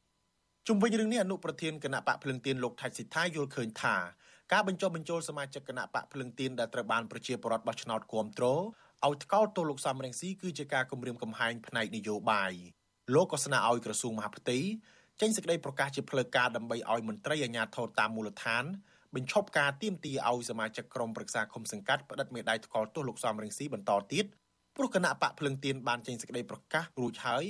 [0.67, 3.95] ជុំវិញរឿងនេះអនុប្រធានគណៈបកភ្លឹងទៀនលោកថៃសិដ្ឋាយល់ឃើញថា
[4.51, 12.51] ការបញ្ចុះបញ្ចូលសមាជិកគណៈបកភ្លឹងទៀនដែលត្រូវបានប្រជាពលរដ្ឋបោះឆ្នោតគាំទ្រឲ្យថ្កោលទោសលោកសំរងស៊ីគឺជាការគម្រាមកំហែងផ្នែកនយោបាយ
[13.13, 14.57] លោកក៏ស្នើឲ្យក្រសួងមហាផ្ទៃ
[15.21, 18.65] ចេញសេចក្តីប្រកាសជាផ្លូវការដើម្បីឲ្យមន្ត្រីអាជ្ញាធរតាមមូលដ្ឋាន
[19.15, 24.25] បញ្ឈប់ការទៀមទាឲ្យសមាជិកក្រុមប្រឹក្សាគុំសង្កាត់ផ្តិតមេដាយថ្កោលទោសលោកសំរងស៊ីបន្តទៀត
[24.75, 27.45] ព្រោះគណៈបកភ្លឹងទៀនបានចេញសេចក្តីប្រកាសរួចហើយ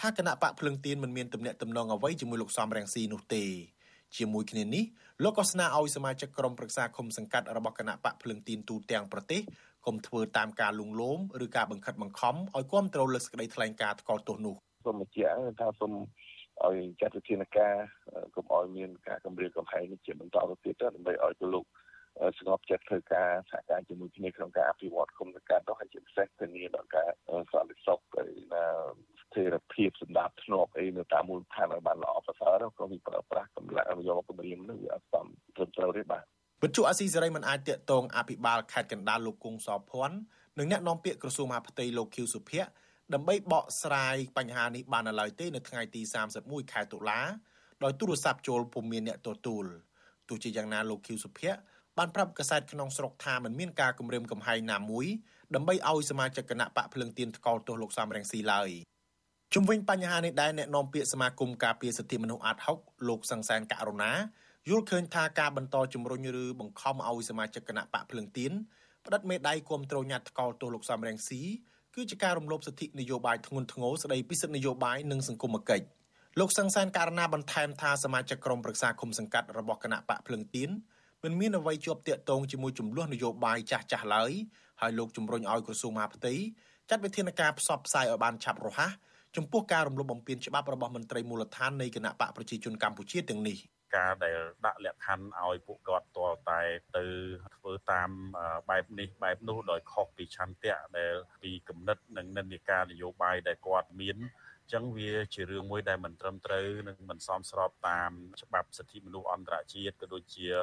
[0.00, 3.44] ថាគណៈបកភ្លឹងទៀនមិនមានទំនាក់ទំនងអ្វីជាមួយលោកសំរងស៊ីនោះទេ
[4.16, 4.84] ជាមួយគ្នានេះ
[5.22, 9.42] លោកក៏ស្នើឲ្យសមាជិកក្រុមប្រឹក្សាគុំសង្កាត់របស់គណៈបកភ្លឹងទៀនទូទាំងប្រទេស
[9.86, 14.54] កុំធ្វើតាមការលួងលោមឬការបង្ខិតបង្ខំឲ្យគ្រប់គ្រងលើសេចក្តីថ្លែងការណ៍ថ្កោលទោសនោះ
[14.86, 15.92] សូមបញ្ជាក់ថាសូម
[16.64, 17.74] ឲ្យចាត់វិធានការ
[18.34, 21.66] កុំឲ្យមានការគម្រាមកំហែងនេះជាបន្តទៅទៀតដើម្បីឲ្យទៅលោក
[22.38, 27.08] ស្ងប់ចិត្តធ្វើការសហការជាមួយគ្នាក្នុងការអភិវឌ្ឍគុំសង្កាត់នោះហើយជាពិសេសធានាដល់ការ
[27.52, 27.98] សន្តិសុខ
[28.52, 28.64] ណា
[29.20, 35.26] ស្ថិរភាពសម្ដាប់ធ្នាប់អីនៅតាមមូលដ្ឋានឲ្យបានល្អប្រសើរក៏វាប្រើប្រាស់កម្លាំងយកគម្រាមនោះវាអត់សម
[35.56, 36.22] ត្រឹមត្រូវទេបាទ
[36.62, 40.16] វិទ្យុអាស៊ីសេរីមិនអាចតាក់ទងអភិបាលខេត្តកណ្ដាលលោកគង់សភ័ណ្ឌ
[40.58, 42.70] និងអ្នកនាំពាក្យក្រសួងមហាផ្ទៃលោកខៀវសុភ័ក្រ
[43.14, 46.00] ដើម្បីបកស្រាយបញ្ហានេះបាននៅឡើយទេនៅថ្ងៃទី
[46.36, 47.20] 31ខែតុលា
[47.84, 49.64] ដោយទូរស័ព្ទចូលពុំមានអ្នកទទួល
[50.28, 51.58] ទោះជាយ៉ាងណាលោកខៀវសុភ័ក្រ
[51.98, 55.06] បានប្រាប់កាសែតក្នុងស្រុកថាមិនមានការគម្រាមកំហែងណាមួយ
[55.54, 58.70] ដើម្បីឲ្យសមាជិកគណៈបកភ្លឹងទៀនថ្កោលទោសលោកសំរងស៊ីឡើយ
[59.54, 62.78] ជុំវិញបញ្ហានេះដែរអ្នកនាំពាក្យសមាគមការពារសិទ្ធិមនុស្សអាត់ហុក
[63.08, 64.12] លោកសង្សានករណា
[64.68, 68.52] យល់ឃើញថាការបន្តជំរុញឬបង្ខំឲ្យសមាជិកគណៈបកភ្លឹងទៀន
[69.04, 71.42] ផ្តិតមេដៃគាំទ្រញាត់ថ្កោលទោសលោកសំរងស៊ី
[71.98, 75.86] គឺជាការរំលោភសិទ្ធិនយោបាយធ្ងន់ធ្ងរស្ដីពីសិទ្ធិនយោបាយនិងសង្គមគិច្ច
[76.38, 80.70] លោកសង្សានករណាបន្ថែមថាសមាជិកក្រុមប្រឹក្សាគុំសង្កាត់របស់គណៈបកភ្លឹងទៀន
[81.22, 84.32] មិនមានអ្វីជាប់ទាក់ទងជាមួយចំនួននយោបាយចាស់ចាស់ឡើយ
[84.80, 86.34] ហើយលោកជំរុញឲ្យក្រសួងមហាផ្ទៃ
[86.90, 88.90] ចាត់វិធានការផ្សព្វផ្សាយឲ្យបានឆាប់រហ័ស
[89.36, 93.58] ចំពោះការរំលោភបំពានច្បាប់របស់មន្ត្រីមូលដ្ឋាននៃគណៈបកប្រជាជនកម្ពុជាទាំងនេះ។
[93.96, 96.62] ការដែលដាក់លក្ខខណ្ឌឲ្យពួកគាត់ទាល់តែ
[96.96, 97.04] ទៅ
[97.56, 98.10] ធ្វើតាម
[98.70, 104.16] បែបនេះបែបនោះដោយខុសពីឆន្ទៈដែលពីគំនិតនិងនិន្នាការនយោបាយដែលគាត់មាន
[104.72, 108.10] ចឹងវាជារឿងមួយដែលមិនត្រឹមត្រូវនិងមិនសមស្របតាម
[108.42, 110.54] ច្បាប់សិទ្ធិមនុស្សអន្តរជាតិក៏ដូចជារ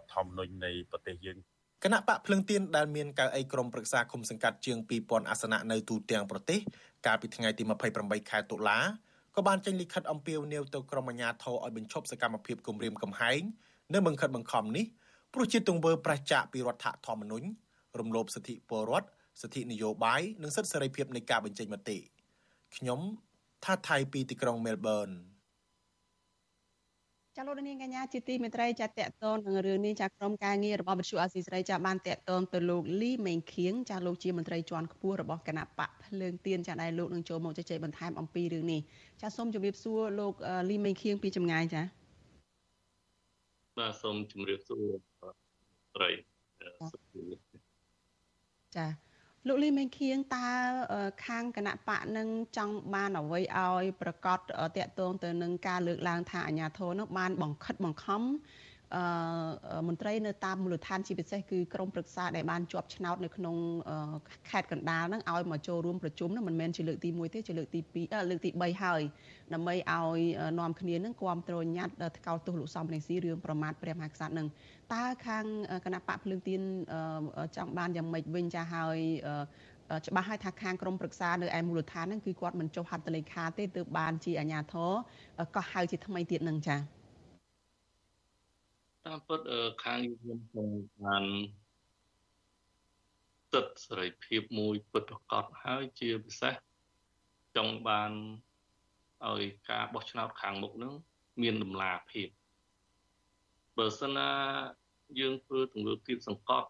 [0.00, 1.38] ដ្ឋធម្មនុញ្ញនៃប្រទេសយើង
[1.84, 6.60] គណៈបកភ្លឹងទៀនដែលមានកៅអីក្រមប្រឹក្សាគុំសង្កាត់ជាង2000អាសនៈនៅទូទាំងប្រទេស
[7.06, 7.62] កាលពីថ្ងៃទី
[7.96, 8.78] 28ខែតុលា
[9.36, 13.40] ក៏បានចេញលិខិតអំពាវនាវទៅក្រុមអាជ្ញាធរឲ្យបញ្ឈប់សកម្មភាពគំរាមកំហែង
[13.92, 14.84] និងបង្ខិតបង្ខំនេះ
[15.32, 17.46] ព្រោះជាទង្វើប្រឆាចពីរដ្ឋធម្មនុញ្ញ
[17.98, 19.08] រំលោភសិទ្ធិពលរដ្ឋ
[19.42, 21.98] សិទ្ធិនយោបាយនិងសិទ្ធិសេរីភាពនៃការបញ្ចេញមតិ
[22.76, 23.00] ខ្ញុំ
[23.64, 25.08] ថាថៃពីទីក្រុងមែលប៊ន
[27.36, 38.80] ចាលោកនាងកញ្ញាជាទីមេត្រីចាតកតងនឹងរឿងនេះចាក្រុមការងាររបស់វិទ្យុអាស៊ីសេរីចាបានតកតងទៅលោកលីមេងខៀងចាលោកជាមន្ត្រីជាន់ខ្ពស់របស់គណៈបកភ្លើងទៀនចាដែលលោកនឹងចូលមកជជែកបន្ថែមអំពីរឿងនេះ
[39.22, 40.32] ចាសូមជម្រាបសួរលោក
[40.70, 41.82] លីមេងខៀងពីចម្ងាយចា
[43.78, 44.84] បាទសូមជម្រាបសួរ
[45.96, 46.10] ត្រី
[48.76, 48.86] ចា
[49.48, 50.48] លោកលីមេងខៀងតើ
[51.26, 58.22] ខាងគណៈបកនឹងចង់បានអ្វីឲ្យប្រកាសតាក់ទងទៅនឹងការលើកឡើងថាអាញាធរនោះបានបង្ខិតបង្ខំ
[58.96, 63.56] អឺមន្ត្រីនៅតាមមូលដ្ឋានជាពិសេសគឺក្រមប្រឹក្សាដែលបានជាប់ឆ្នោតនៅក្នុង
[64.50, 69.02] ខេត្តកណ្ដាលហ្នឹងឲ្យមកចូលរួមប្រជុំហ្នឹងមិនមែនជាលើកទី1ទេជាលើកទី2លើកទី3ហើយ
[69.54, 70.20] ដើម្បីឲ្យ
[70.60, 74.46] នាំគ្នានឹងគ្រប់គ្រងញត្តិថ្កោលទោសលោកសំរងស៊ីរឿងប្រមាថព្រះមហាក្សត្រនឹង
[74.83, 74.83] តើ
[75.26, 75.44] ខាង
[75.84, 76.62] គណៈបកភ្លើងទៀន
[77.56, 78.98] ចង់បានយ៉ាងម៉េចវិញចាហើយ
[80.06, 84.90] ច្បាស់ហើយថាខាងក្រមប្រឹក្សានៅឯមូលដ្ឋានហ្នឹងគឺគាត់មិនចុះហត្ថលេខាទេទើបបានជាអាជ្ញាធរ
[85.56, 86.80] ក៏ហៅជាថ្មីទៀតនឹងចា៎
[89.06, 89.40] តាមពិត
[89.84, 90.68] ខាងខ្ញុំខ្ញុំ
[91.04, 91.24] បាន
[93.52, 96.54] សិទ្ធិសេរីភាពមួយពិតប្រាកដហើយជាពិសេស
[97.56, 98.12] ចង់បាន
[99.28, 100.94] ឲ្យការបោះឆ្នោតខាងមុខនឹង
[101.42, 102.28] មានដំណាភាព
[103.76, 104.30] បើសិនណា
[105.18, 106.68] យើងធ្វើទង្វើគៀបសង្កត់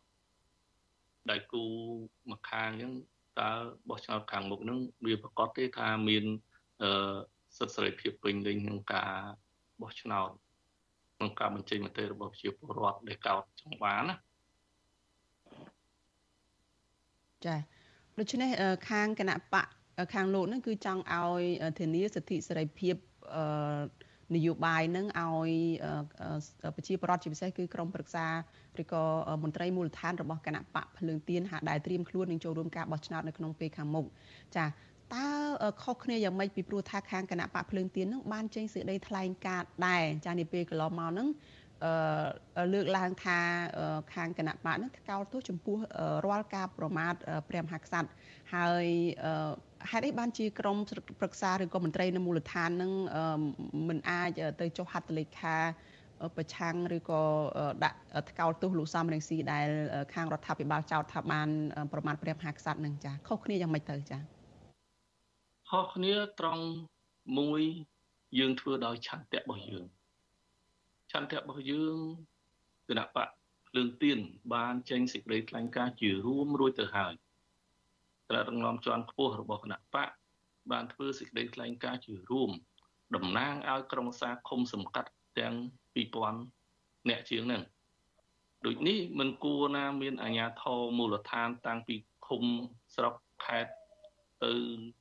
[1.30, 1.64] ដៃគូ
[2.30, 2.92] មកខាងអញ្ចឹង
[3.40, 3.50] តើ
[3.88, 6.24] បោះឆ្នោតខាងមុខនឹងវាប្រកាសទេថាមាន
[6.82, 7.16] អឺ
[7.58, 9.12] សិទ្ធិសេរីភាពពេញលេញក្នុងការ
[9.80, 10.30] បោះឆ្នោត
[11.16, 14.16] ក្នុងការបញ្ចេញមតិរបស់ប្រជាពលរដ្ឋដែលកោតចង់បានណា
[17.46, 17.56] ចា
[18.18, 18.50] ដូច្នេះ
[18.88, 19.66] ខាងគណៈបក
[20.14, 21.42] ខាងលោកហ្នឹងគឺចង់ឲ្យ
[21.78, 22.94] ធានាសិទ្ធិសេរីភាព
[23.34, 23.44] អឺ
[24.34, 25.50] នយោបាយនឹងឲ្យ
[26.76, 28.26] ប្រជាពលរដ្ឋជាពិសេសគឺក្រមប្រឹក្សា
[28.80, 29.02] ឬក៏
[29.42, 34.04] មន្ត្រីមូលដ្ឋានរបស់គណៈបកភ្លើងទៀនហាក់ដែលត្រៀមខ្លួននឹងចូលរួមការបោះឆ្នោតនៅក្នុងពេលខាងមុខ
[34.56, 35.28] ចាតើ
[35.82, 41.53] ខុសគ្នាយ៉ាងម៉េចពីព្រោះថាខាងគណៈបកភ្លើងទៀននឹងបានចេញសេចក្តីថ្លែងការណ៍ដែរចានាពេលកន្លងមកហ្នឹងអឺ
[42.72, 43.38] លើកឡើងថា
[44.14, 45.76] ខាងគណៈបកនឹងថ្កោលទោសចំពោះ
[46.26, 47.14] រាល់ការប្រមាថ
[47.48, 48.08] ព្រះមហាក្សត្រ
[48.54, 48.86] ហើយ
[49.90, 50.78] ហេតុអីបានជាក្រម
[51.20, 52.92] ប្រឹក្សាឬក៏មន្ត្រីនៅមូលដ្ឋាននឹង
[53.88, 55.56] មិនអាចទៅចុះហត្ថលេខា
[56.36, 57.22] ប្រឆាំងឬក៏
[57.84, 57.98] ដាក់
[58.30, 59.68] ថ្កោលទោសលោកសំរងស៊ីដែល
[60.14, 61.48] ខាងរដ្ឋាភិបាលចោទថាបាន
[61.92, 64.18] ប្រមាថព្រះមហាក្សត្រនឹងចាខុសគ្នាយ៉ាងម៉េចទៅចា
[65.70, 66.64] ខុសគ្នាត្រង់
[67.38, 67.62] មួយ
[68.38, 69.84] យើងធ្វើដោយឆន្ទៈរបស់យើង
[71.14, 71.98] ឆន្ទៈរបស់យើង
[72.88, 73.28] គណៈបក
[73.68, 74.18] ភ្លើងទៀន
[74.54, 77.12] បានចេញសេចក្តីថ្លែងការណ៍ជារួមរួចទៅហើយ
[78.28, 80.10] ត្រារងំជាន់ខ្ពស់របស់គណៈបក
[80.70, 82.50] បានធ្វើសេចក្តីថ្លែងការណ៍ជារួម
[83.14, 85.54] តំណាងឲ្យក្រុមសារឃុំសង្កាត់ទាំង
[86.52, 87.62] 2000អ្នកជាងហ្នឹង
[88.66, 91.94] ដូចនេះមិនគួរណាមានអាជ្ញាធរមូលដ្ឋានតាំងពី
[92.26, 92.42] ឃុំ
[92.94, 93.72] ស្រុកខេត្ត
[94.44, 94.52] ទៅ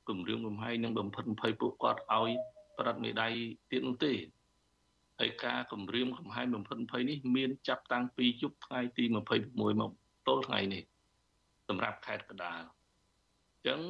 [0.08, 2.30] គម្រាមកំហែងនិងបំផិតបំភ័យពួកគាត់ឲ្យ
[2.78, 3.28] ប្រត់មេដៃ
[3.70, 4.12] ទៀតនោះទេ
[5.20, 9.04] ហើយការគម្រាមកំហែងបំផិតបំភ័យនេះមានចាប់តាំងពីយប់ថ្ងៃទី
[9.42, 9.90] 26មក
[10.26, 10.82] ទល់ថ្ងៃនេះ
[11.68, 13.80] សម្រាប់ខេត្តកដាលអញ្ចឹង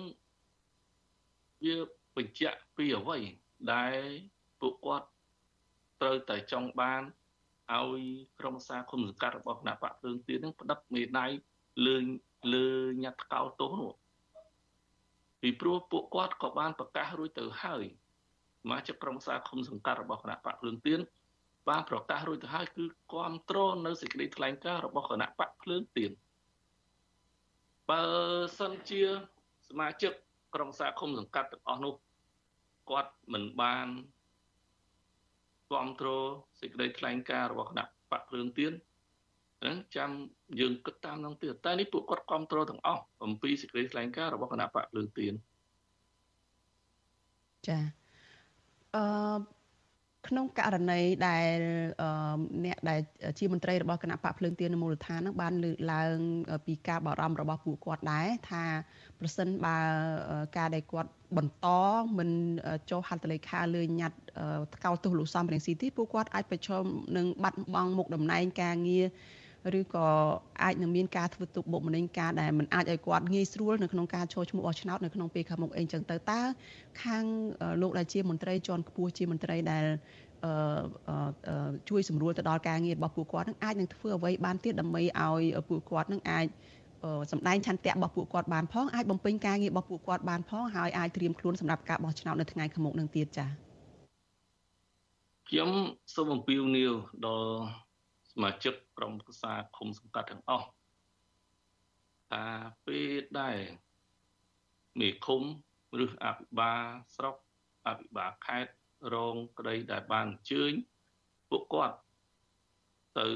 [1.64, 1.76] វា
[2.16, 3.18] បញ្ជាក់ពីអ្វី
[3.72, 3.98] ដែល
[4.60, 5.08] ពួកគាត់
[6.00, 7.02] ត្រូវតែចង់បាន
[7.72, 8.02] ឲ្យ
[8.38, 11.26] ក្រុមសាគុំសង្កាត់របស់គណៈបកភ្លើងទៀននឹងផ្ដិតមេដៃ
[11.86, 11.96] លើ
[12.54, 12.66] លើ
[13.02, 13.92] ញាត់កោទោសនោះ
[15.40, 17.84] ពីព្រោះពួកគាត់ក៏បានប្រកាសរួចទៅហើយ
[18.64, 21.00] សមាជិកក្រុមសាគុំសង្កាត់របស់គណៈបកភ្លើងទៀន
[21.68, 26.10] បានប្រកាសរួចទៅហើយគឺគ្រប់គ្រងនៅសេចក្តីថ្លែងការណ៍របស់គណៈបកភ្លើងទៀន
[27.90, 28.02] បើ
[28.58, 29.02] សិនជា
[29.68, 30.12] សមាជិក
[30.54, 31.94] ក្រុមសាគុំសង្កាត់ទាំងអស់នោះ
[32.90, 33.88] គាត់មិនបាន
[35.70, 36.28] គ្រប់គ្រង
[36.60, 38.72] សេចក្តីថ្លែងការណ៍របស់គណៈបកភ្លើងទៀន
[39.60, 40.10] ហ្នឹងចាំ
[40.60, 45.34] យើងគិតតាមនោះទៀតតែនេះពួកគាត់គ្រប់គ្រងទាំងអស់អំពីសេចក្តីថ្លែងការណ៍របស់គណៈបកភ្លើងទៀន
[47.68, 48.03] ចា
[48.95, 49.05] អឺ
[50.28, 51.59] ក្នុងករណីដែល
[52.64, 53.01] អ្នកដែល
[53.38, 56.16] ជាមន្ត្រីរបស់គណៈបកភ្លើងទៀននៅមូលដ្ឋានហ្នឹងបានលើកឡើង
[56.66, 58.64] ពីការបារម្ភរបស់ពួកគាត់ដែរថា
[59.18, 59.76] ប្រសិនបើ
[60.57, 61.66] ការដែលគាត់បន្ត
[62.18, 62.30] មិន
[62.90, 64.18] ចុះហត្ថលេខាលើញត្តិ
[64.74, 66.84] ថ្កោលទោសលោកសំរងស៊ីទីពួកគាត់អាចប្រឈម
[67.16, 69.07] នឹងបាត់បង់មុខតំណែងការងារ
[69.80, 70.06] ឬក៏
[70.62, 76.40] អាចនឹងមានការធ្វើទុកបុកម្នេញការដែលមិនអាចឲ្យគាត់ងាយស្រួលនៅក្នុងការចូលឈ្មោះបោះឆ្នោតនៅក្នុងពេលខាងមុខអីចឹងទៅតើ
[77.02, 77.24] ខាង
[77.82, 79.84] លោកដែលជាមន្ត្រីជាន់ខ្ពស់ជាមន្ត្រីដែល
[81.88, 86.46] ជួយសម្រួលទៅដល់ការងាររបស់ពួកគាត់នឹងអាចនឹងធ្វើអ្វីបានទៀតដើម្បីឲ្យពួកគាត់នឹងអាច
[87.32, 93.48] សម្ដែងឆន្ទៈរបស់ពួកគាត់បានផងអាចបំពេញការងាររបស់ពួកគាត់បានផងហើយអាចត្រៀមខ្លួនសម្រាប់ការបោះឆ្នោតនៅថ្ងៃខាងមុខនឹងទៀតចា៎
[95.48, 95.70] ខ្ញុំ
[96.14, 96.92] សូមអំពាវនាវ
[97.26, 97.84] ដល់
[98.35, 100.68] សមាជិកក្រុមប្រឹក្សាឃុំសង្កាត់ទាំងអស់
[102.30, 102.45] ថា
[102.87, 103.59] ពេលដែល
[105.01, 105.43] មេឃុំ
[106.05, 106.85] ឬអភិបាល
[107.16, 107.37] ស្រុក
[107.87, 108.72] អភិបាលខេត្ត
[109.14, 110.72] រងក្តីដែលបានអញ្ជើញ
[111.51, 111.97] ពួកគាត់
[113.18, 113.28] ទៅ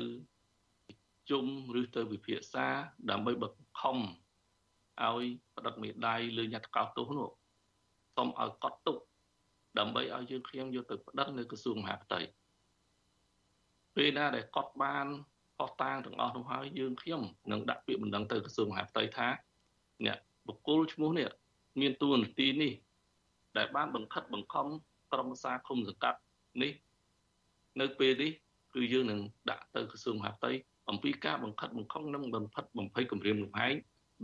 [1.30, 1.46] ជុំ
[1.80, 2.66] ឬទៅវិភាសា
[3.10, 5.24] ដើម្បីបង្ខំឲ្យ
[5.56, 7.30] ផ្ដិតមេដៃលើញត្តិកោតទោសនោះ
[8.16, 8.98] សូមឲ្យកត់ទុក
[9.78, 12.20] ដើម្បីឲ្យយើងខ្ញុំយកទៅផ្ដិតនៅក្រសួងមហាផ្ទៃ
[13.96, 15.06] ពេលណាដែលកត់បាន
[15.56, 17.22] ផុសតាងទាំងអស់នោះហើយយើងខ្ញុំ
[17.52, 19.28] នឹងដាក់ពាក្យបណ្ដឹងទៅក្រសួងមហាផ្ទៃថា
[20.06, 21.28] អ្នកបុគ្គលឈ្មោះនេះ
[21.80, 22.72] មានតួនាទីនេះ
[23.56, 24.66] ដែលបានបង្ខិតបង្ខំ
[25.12, 26.18] ក្រុមសាឃុំសង្កាត់
[26.62, 26.72] នេះ
[27.80, 28.32] នៅពេលនេះ
[28.74, 29.20] គឺយើងនឹង
[29.50, 30.52] ដាក់ទៅក្រសួងមហាផ្ទៃ
[30.90, 33.74] អំពីការបង្ខិតបង្ខំនិងបំផិតបំភ័យគម្រាមកំហែង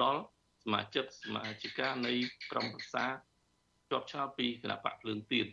[0.02, 0.20] ដល់
[0.64, 2.12] សមាជិកសមាជិកានៃ
[2.50, 3.04] ក្រុមប្រឹក្សា
[3.90, 5.46] ជាប់ឆ្នោតពីគណៈបកភ្លើងទៀន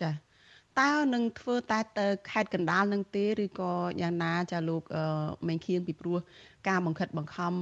[0.00, 0.33] ចា៎
[0.80, 3.72] តើនឹងធ្វើតែទៅខេត្តកណ្ដាលនឹងទេឬក៏
[4.02, 4.82] យ៉ាងណាចាលោក
[5.48, 6.18] មេងខៀនពីព្រោះ
[6.68, 7.54] ការបង្ខិតបង្ខំ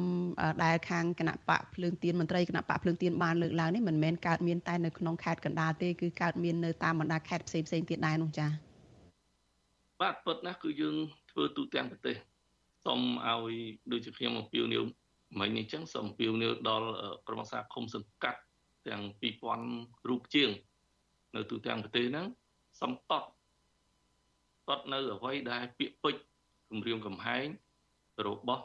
[0.64, 8.46] ដែលខាងគណៈបកភ្លើងទៀនមន្ត្រីគណៈបកភ្លើងទៀនបានលើកឡើងនេះមិនមែនកើតមានតែនៅក្នុងខេត្តកណ្ដាលទេគឺកើតមាននៅតាមបណ្ដាខេត្តផ្សេងផ្សេងទៀតដែរនោះចា
[10.00, 10.96] បាទពិតណាស់គឺយើង
[11.30, 12.16] ធ្វើទូទាំងប្រទេស
[12.84, 13.54] សូមឲ្យ
[13.92, 14.82] ដូចជាខ្ញុំអំពាវនាវ
[15.40, 16.88] មិញនេះចឹងសូមអំពាវនាវដល់
[17.26, 18.40] ក្រុមសាឃុំសង្កាត់
[18.88, 19.02] ទាំង
[19.60, 20.50] 2000រូបជាង
[21.36, 22.26] នៅទូទាំងប្រទេសហ្នឹង
[22.82, 23.28] សំតត់
[24.68, 26.16] តត់នៅអ្វីដែលពាក្យពេច
[26.70, 27.46] គម្រាមកំហែង
[28.26, 28.64] របស់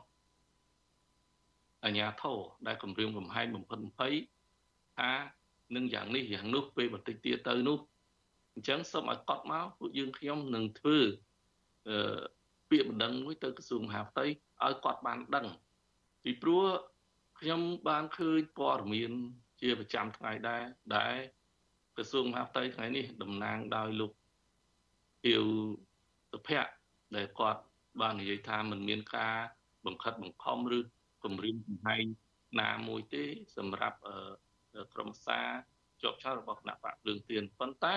[1.85, 2.37] អញ្ញាធរ
[2.67, 4.13] ដែលគម្រាមកំហែងបំផិតបំភ័យ
[4.97, 5.11] ថា
[5.75, 7.79] នឹងយ៉ាងនេះយ៉ាងនោះពេលបន្តិចទៀតទៅនោះ
[8.53, 10.97] អញ្ចឹងសូមឲ្យកត់មកពួកយើងខ្ញុំនឹងធ្វើ
[11.87, 12.19] អឺ
[12.69, 15.47] ពាក្យបណ្ដឹងមួយទៅក្រសួងមហាផ្ទៃឲ្យគាត់បានដឹង
[16.23, 16.63] ពីព្រោះ
[17.39, 19.11] ខ្ញុំបានឃើញព័ត៌មាន
[19.61, 20.63] ជាប្រចាំថ្ងៃដែរ
[20.95, 21.15] ដែល
[21.99, 24.11] ក្រសួងមហាផ្ទៃថ្ងៃនេះតំណាងដោយលោក
[25.23, 25.45] ហៀវ
[26.31, 26.71] សុភ័ក្រ
[27.15, 27.61] ដែលគាត់
[28.01, 29.35] បាននិយាយថាมันមានការ
[29.85, 30.79] បង្ខិតបង្ខំឬ
[31.23, 32.03] គម្រាមកំហែង
[32.61, 33.23] ណាមួយទេ
[33.57, 33.97] សម្រាប់
[34.93, 35.47] ក្រុមសារ
[36.01, 37.95] ជាប់ឆោតរបស់គណៈបកភ្លើងទៀនប៉ុន្តែ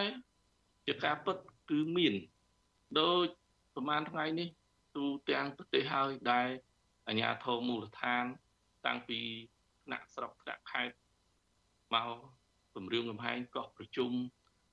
[0.87, 1.37] ជាការពិត
[1.71, 2.15] គឺមាន
[3.01, 3.25] ដោយ
[3.75, 4.49] ប្រហែលថ្ងៃនេះ
[4.97, 6.49] ទូទាំងប្រទេសហើយដែល
[7.09, 8.25] អាជ្ញាធរមូលដ្ឋាន
[8.87, 9.21] តាំងពី
[9.85, 10.97] ថ្នាក់ស្រុកថ្នាក់ខេត្ត
[11.95, 12.40] មក
[12.75, 14.11] ពម្រាមកំហែងកោះប្រជុំ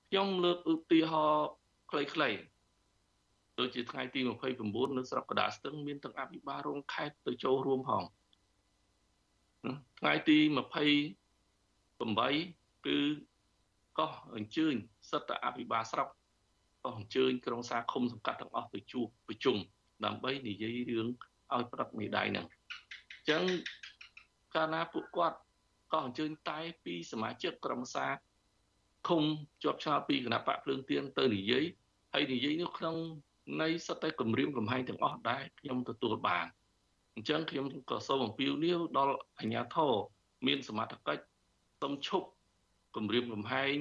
[0.09, 1.49] ខ្ញុំលើកឧទាហរណ៍
[1.91, 2.41] ខ្លីៗ
[3.59, 4.19] ដូចជាថ្ងៃទី
[4.59, 8.03] 29នៅស្រុកកដាស្ទឹងមានទាំងអភិបាលរងខេត្តទៅចូលរួមផង
[9.99, 10.37] ថ្ងៃទី
[12.07, 12.97] 28គឺ
[13.99, 14.73] កោះអញ្ជើញ
[15.09, 16.07] សិទ្ធិអភិបាលស្រុក
[16.83, 19.57] ក៏អញ្ជើញក្រុងសាឃុំសង្កាត់ទាំងអស់ទៅជួបប្រជុំ
[20.05, 21.07] ដើម្បីនិយាយរឿង
[21.53, 23.43] ឲ្យប្រឹកមេដៃហ្នឹងអញ្ចឹង
[24.55, 25.37] កាលណាពួកគាត់
[25.93, 28.05] ក៏អញ្ជើញតែពីសមាជិកក្រុមសា
[29.07, 29.23] ឃុំ
[29.63, 31.65] ជាប់ឆ្នោតពីគណៈបកភ្លើងទៀនទៅនិយាយ
[32.13, 32.95] ហើយនិយាយនោះក្នុង
[33.61, 36.45] នៃសត្វតែគម្រាមកំហែងទាំងអស់ដែលខ្ញុំទទួលបាន
[37.15, 39.91] អញ្ចឹងខ្ញុំក៏សូមអំពាវនាវដល់អាជ្ញាធរ
[40.47, 41.23] មានសមត្ថកិច្ច
[41.81, 42.27] សូមឈប់
[42.95, 43.75] គម្រាមកំហែង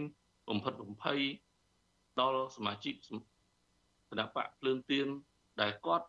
[0.48, 1.20] បំផិតបំភ័យ
[2.20, 2.94] ដល់សមាជិក
[4.10, 5.06] គណៈបកភ្លើងទៀន
[5.60, 6.06] ដែលគាត់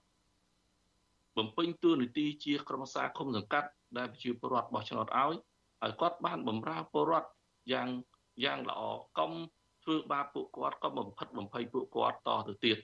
[1.38, 5.36] បំពេញតួនាទីជាក្រុមសាឃុំសង្កាត់ដែលប្រជាពលរដ្ឋបោះឆ្នោតឲ្យ
[5.82, 7.30] ហើយគាត់បានបម្រើពលរដ្ឋ
[7.74, 7.90] យ៉ាង
[8.44, 8.82] យ៉ាងល្អ
[9.18, 9.32] កុំ
[9.84, 12.78] ធ្វើបាបពួកគាត់កុំបំផិតបំភ័យពួកគាត់តទៅទៀត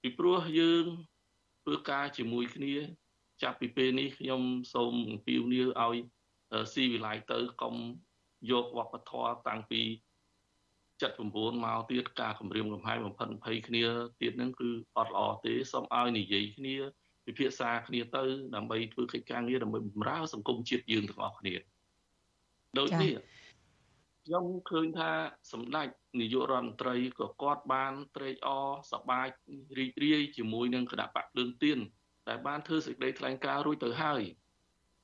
[0.00, 0.86] ពីព្រោះយើង
[1.62, 2.74] ធ្វើការជាមួយគ្នា
[3.42, 4.42] ចាប់ពីពេលនេះខ្ញុំ
[4.74, 5.98] សូមអំពាវនាវឲ្យ
[6.74, 7.74] ស៊ីវិល័យទៅកុំ
[8.50, 9.82] យកវប្បធម៌តាំងពី
[11.00, 13.84] 79មកទៀតការគម្រាមកំហែងបំផិតភ័យគ្នា
[14.20, 16.74] ទៀតហ្នឹងគឺអត់ល្អទេសូមឲ្យនិយាយគ្នា
[17.26, 18.22] ពិភាក្សាគ្នាទៅ
[18.54, 21.54] ដើម្បីធ្វើកិច្ចការងារដើម្បីបម្រើសង្គមជាតិយើងទាំងអស់គ្នា
[22.78, 23.12] ដូចនេះ
[24.26, 25.10] ខ្ញុំឃើញថា
[25.52, 25.88] សម្ដេច
[26.20, 29.26] នាយករដ្ឋមន្ត្រីក៏គាត់បានត្រេកអរសប្បាយ
[29.78, 31.78] រីករាយជាមួយនឹងគណៈបកភ្លើងទៀន
[32.28, 34.22] ដែលបានធ្វើសេចក្តីថ្លែងការណ៍រួចទៅហើយ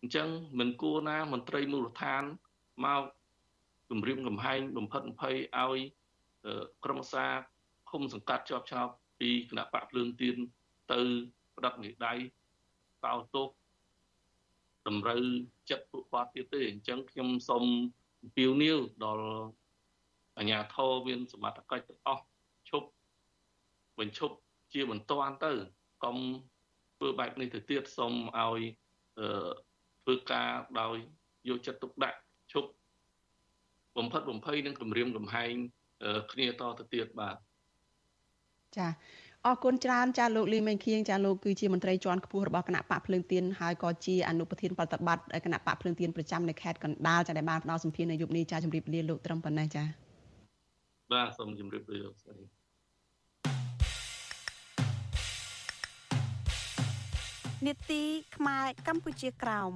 [0.01, 2.23] អញ្ចឹងមិនគួរណាមន្ត្រីមូលដ្ឋាន
[2.85, 3.03] មក
[3.91, 5.79] គម្រាមកំហែងបំផិតបំភ័យឲ្យ
[6.85, 7.33] ក្រុមសារ
[7.91, 8.89] ឃុំសង្កាត់ជាប់ឆោប
[9.21, 10.37] ពីគណៈបកភ្លើងទៀន
[10.93, 11.01] ទៅ
[11.57, 12.15] ផ្ដឹកនិដៃ
[13.07, 13.49] តោទោស
[14.87, 15.23] តម្រូវ
[15.71, 17.65] ចិត្តពួកគាត់ទៀតទេអញ្ចឹងខ្ញុំសូម
[18.23, 19.27] អំពាវនាវដល់
[20.39, 22.25] អាជ្ញាធរមានសមត្ថកិច្ចទាំងអស់
[22.71, 22.89] ឈប់
[23.99, 24.37] បញ្ឈប់
[24.73, 25.53] ជាបន្ទាន់ទៅ
[26.05, 26.17] កុំ
[26.97, 28.61] ធ្វើបែបនេះទៅទៀតសូមឲ្យ
[30.03, 30.97] ធ្វើការដោយ
[31.49, 32.19] យកចិត្តទុកដាក់
[32.53, 32.71] ឈប់
[33.99, 35.53] បំផិតបំភ័យនិងគម្រាមកំហែង
[36.33, 37.37] គ្នាតទៅទៀតបាទ
[38.77, 38.87] ចា
[39.47, 49.85] អរគុណច្រើនចាលោកលីមេងខៀងចាលោកគឺជាមន្ត្រីជាន់ខ្ពស់របស់គណៈបកភ្លើងទៀនហើយក៏ជាអនុប្រធានប្រតិបត្តិគណៈបកភ្លើងទៀនប្រចាំនៅខេត្តកណ្ដាលចាដែលបានផ្ដល់សម្ភារនៅយុគនេះចាជម្រាបលាលោកត្រឹមប៉ុណ្ណេះចា
[51.13, 52.37] បាទសូមជម្រាបលាលោកស្រី
[57.67, 58.03] នេតិ
[58.37, 59.73] ខ្មែរកម្ពុជាក្រោម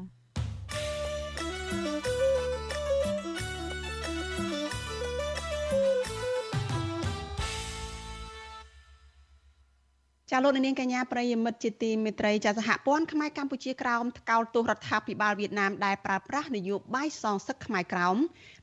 [10.31, 18.17] ចាលោកនាងកញ្ញាប្រិយមិត្តជាទីមេត្រីចាសហព័ន្ធខ្មែរកម្ពុជាក្រោមថ្កោលទោសរដ្ឋាភិបាលវៀតណាមដែលប្រើប្រាស់នយោបាយសងសឹកខ្មែរក្រោម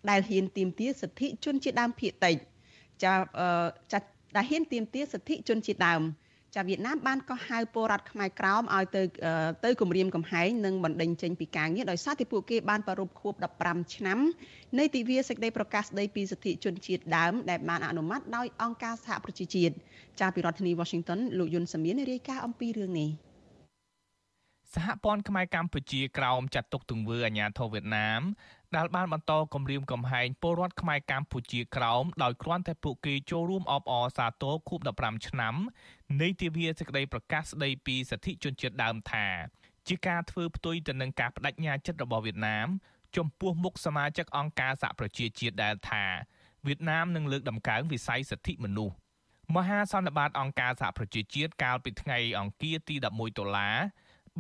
[0.10, 2.36] ដែលហ៊ានទាមទារសិទ្ធិជនជាតិដើមភាគតិច
[3.04, 3.14] ចា
[3.92, 4.00] ចា
[4.36, 6.02] ដែលហ៊ានទាមទារសិទ្ធិជនជាតិដើម
[6.56, 9.02] ចាវៀតណាមបានកោះហៅពលរដ្ឋខ្មែរក្រោមឲ្យទៅ
[9.66, 13.34] ទៅគម្រាមកំហែងនិងបណ្ដេញចេញពីការងារដោយសារតែពួកគេបានប្រារព្ធខួប
[13.64, 14.20] 15ឆ្នាំ
[14.80, 19.74] នៃទិវាសេចក្តីប្រកាសស្តីពីសិទ្ធិជនជាតិដើមដែលបានអនុម័តដោយអង្គការសហប្រជាជាតិ
[20.22, 23.12] ចាពីរដ្ឋធានី Washington លោកយុនសាមៀនរាយការណ៍អំពីរឿងនេះ
[24.76, 28.22] សហព័ន្ធខ្មែរកម្ពុជាក្រោមចាត់ទុកទង្វើអាញាធរវៀតណាម
[28.78, 35.56] ដែលបានបន្តគម្រាមកំហែងពលរដ្ឋខ្មែរកម្ពុជាក្រោមដោយគ្រាន់តែពួកគេចូលរួមអបអរសាទរខួប15ឆ្នាំ
[36.22, 39.28] នៃទិវាសេចក្តីប្រកាសស្តីពីសិទ្ធិជនជាតិដើមថា
[39.88, 42.68] ជាការធ្វើផ្ទុយទៅនឹងការបដិញ្ញាចិត្តរបស់វៀតណាម
[43.18, 46.06] ចំពោះមុខសមាជិកអង្គការសហប្រជាជាតិដែលថា
[46.68, 48.96] វៀតណាមនឹងលើកដំកើងវិស័យសិទ្ធិមនុស្ស
[49.56, 53.78] មហាសន្និបាតអង្គការសហប្រជាជាតិកាលពីថ្ងៃអង្គារទី11ដុល្លារ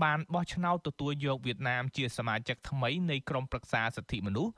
[0.03, 4.53] បានបោះឆ្នោតទទួលយកវៀតណាមជាសមាជិកថ្មីនៃក្រុមប្រឹក្សាសិទ្ធិមនុស្ស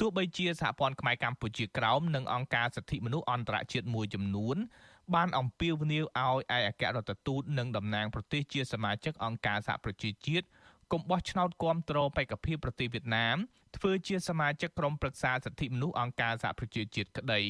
[0.00, 4.56] ទោះបីជាសហព័ន្ធខ្មែរកម្ពុជាក្រោមនិងអង្គការសិទ្ធិមនុស្សអន្តរជាតិមួយចំនួន
[5.14, 10.46] បានអំពាវនាវឲ្យឯកអគ្គរដ្ឋទូតនិងតំណាងប្រទេសជាសមាជិកអង្គការសហប្រជាជាតិ
[10.92, 13.36] កុំបោះឆ្នោតគាំទ្របេក្ខភាពប្រទេសវៀតណាម
[13.76, 17.42] ធ្វើជាសមាជិកក្រុមប្រឹក្សាសិទ្ធិមនុស្សអង្គការសហប្រជាជាតិក្តី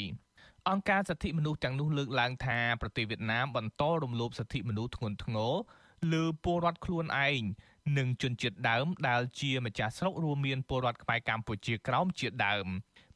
[0.71, 5.53] អង្គការសិទ្ធិមនុស្សទាំងនោះលើកឡើងថាប្រទេសវៀតណាមបន្តរំលោភសិទ្ធិមនុស្សធ្ងន់ធ្ងរ
[6.13, 7.43] លើពលរដ្ឋខ្លួនឯង
[7.99, 12.67] និងជនជាតិដើមដែលជាម្ចាស់ស្រុករួមមានពលរដ្ឋខ្មែរកម្ពុជាក្រោមជាដើម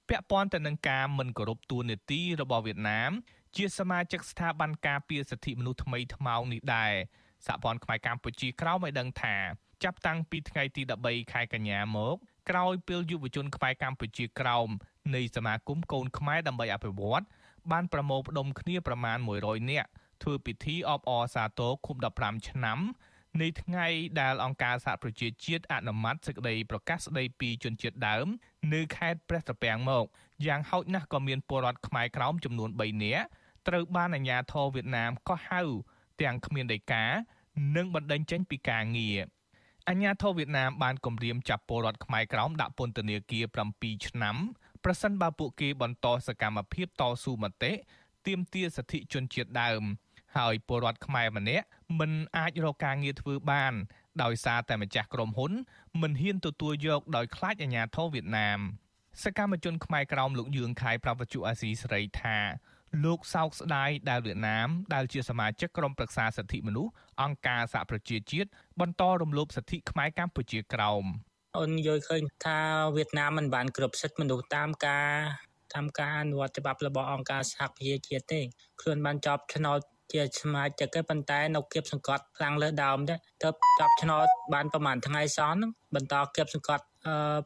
[0.09, 3.11] ពាក់ព័ន្ធទៅនឹងការមិនគោរពទួនាទីរបស់វៀតណាម
[3.57, 6.93] ជាសមាជិកស្ថាប័នការពារសិទ្ធិមនុស្សថ្មីថ្មោងនេះដែរ
[7.47, 9.37] សហព័ន្ធខ្មែរកម្ពុជាក្រោមឲ្យដឹងថា
[9.85, 12.17] ចាប់តាំងពីថ្ងៃទី13ខែកញ្ញាមក
[12.51, 14.69] ក្រោយពេលយុវជនខ្មែរកម្ពុជាក្រោម
[15.15, 17.25] នៃសមាគមកូនខ្មែរដើម្បីអភិវឌ្ឍ
[17.73, 19.89] បានប្រមូលផ្ដុំគ្នាប្រមាណ100នាក់
[20.25, 22.79] ធ្វើពិធីអបអរសាទរឃុំ15ឆ្នាំ
[23.41, 23.87] នៃថ្ងៃ
[24.21, 28.27] ដែលអង្គការសហប្រជាជាតិអនុម័តសេចក្តីប្រកាសស្តីពីជនជាតិដើម
[28.75, 30.05] នៅខេត្តព្រះត្រពាំងមក
[30.47, 33.25] យ៉ាងហោចណាស់ក៏មានពលរដ្ឋខ្មែរក្រោមចំនួន3នាក់
[33.69, 35.63] ត្រូវបានអាជ្ញាធរវៀតណាមកោះហៅ
[36.21, 37.05] ទាំងគ្មានដីកា
[37.77, 39.19] និងបណ្តេញចេញពីការងារ
[39.89, 43.45] អាញាធរវៀតណាមបានគម្រាមចាប់ពលរដ្ឋខ្មែរក្រោមដាក់ពន្ធនាគារ
[43.77, 44.37] 7ឆ្នាំ
[44.85, 47.73] ប្រសិនបើពួកគេបន្តសកម្មភាពតស៊ូមតិ
[48.27, 49.83] ទាមទារសិទ្ធិជនជាតិដើម
[50.37, 51.67] ហើយពលរដ្ឋខ្មែរម្នាក់
[51.99, 53.73] មិនអាចរកការងារធ្វើបាន
[54.23, 55.53] ដោយសារតែម្ចាស់ក្រុមហ៊ុន
[56.03, 58.59] មិនហ៊ានទទួលយកដោយខ្លាចអាញាធរវៀតណាម
[59.23, 62.39] សកម្មជនខ្មែរក្រោមលោកយឿងខៃប្រវត្តិអាស៊ីសេរីថា
[63.05, 68.49] លោកសោកស្ដាយដែលវៀតណាមដែលជាសមាជិកក្រុមប្រឹក្សាសិទ្ធិមនុស្សអង្គការសហប្រជាជាតិ
[68.81, 71.05] បន្តរំលោភសិទ្ធិខ្មែរកម្ពុជាក្រោម
[71.59, 72.59] អូនយល់ឃើញថា
[72.97, 75.11] វៀតណាមមិនបានគ្រប់សិទ្ធិមនុស្សតាមការ
[75.75, 78.41] តាមការអនុវត្តច្បាប់របស់អង្គការសហប្រជាជាតិទេ
[78.81, 79.79] ខ្លួនបានចប់ឆ្នោត
[80.13, 83.49] ជាសមាជិកប៉ុន្តែនៅគៀបសង្កត់ខ្លាំងលើដើមទៅទៅ
[83.81, 86.85] ចប់ឆ្នោតបានប្រហែលថ្ងៃសោះហ្នឹងបន្តគៀបសង្កត់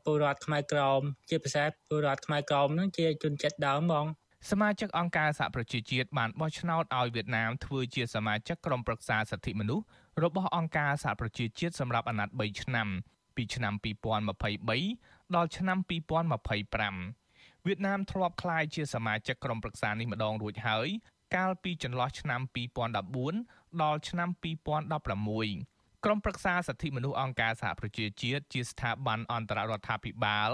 [0.04, 1.00] ពលរដ្ឋខ្មែរក្រម
[1.30, 4.06] ជាពិសេសពលរដ្ឋខ្មែរក្រមហ្នឹងជាជនជាតិដើមហ្មង
[4.50, 9.84] សមាជិកអង្គការសហប្រជាជាតិបានបោះឆ្នោតឲ្យវៀតណាមធ្វើជាសមាជិកក្រុមប្រឹក្សាសិទ្ធិមនុស្ស
[10.22, 12.88] របស់អង្គការសហប្រជាជាតិសម្រាប់អាណត្តិ3ឆ្នាំ
[13.36, 20.88] ពីឆ្នាំ2023ដល់ឆ្នាំ2025វៀតណាមធ្លាប់ក្លាយជាសមាជិកក្រុមប្រឹក្សានេះម្ដងរួចហើយ
[21.37, 22.41] កាលពីចន្លោះឆ្នាំ
[23.07, 24.29] 2014ដល់ឆ្នាំ
[24.93, 30.51] 2016ក្រុមប្រឹក្សាសិទ្ធិមនុស្សអង្គការសហប្រជាជាតិជាស្ថាប័នអន្តររដ្ឋាភិបាល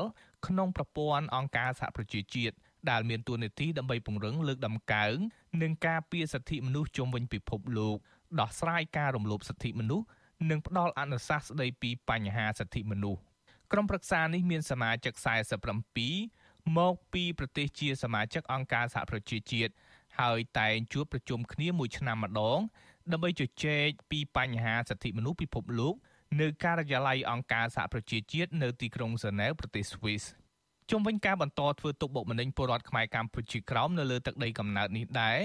[0.47, 2.55] ក្នុងប្រព័ន្ធអង្គការសហប្រជាជាតិ
[2.91, 5.17] ដែលមានតួនាទីដើម្បីពង្រឹងលើកដំកើង
[5.63, 7.97] និងការពារសិទ្ធិមនុស្សជុំវិញពិភពលោក
[8.41, 10.07] ដោះស្រាយការរំលោភសិទ្ធិមនុស្ស
[10.51, 13.21] និងផ្ដល់អនុសាសន៍ស្ដីពីបញ្ហាសិទ្ធិមនុស្ស
[13.73, 15.15] ក្រុមប្រឹក្សានេះមានសមាជិក
[15.97, 19.73] 47មកពីប្រទេសជាសមាជិកអង្គការសហប្រជាជាតិ
[20.19, 22.61] ហើយតែងជួបប្រជុំគ្នាមួយឆ្នាំម្ដង
[23.13, 25.95] ដើម្បីជជែកពីបញ្ហាសិទ្ធិមនុស្សពិភពលោក
[26.41, 30.25] នៅការិយាល័យអង្គការសហប្រជាជាតិនៅទីក្រុងហ្សឺណែវប្រទេសស្វីស។
[30.91, 35.39] ជុំវិញការបន្តធ្វើទុកបុកម្នេញពលរដ្ឋខ្មែរកម្ពុជាក្រោមនៅលើទឹកដីកំណើតនេះដែរ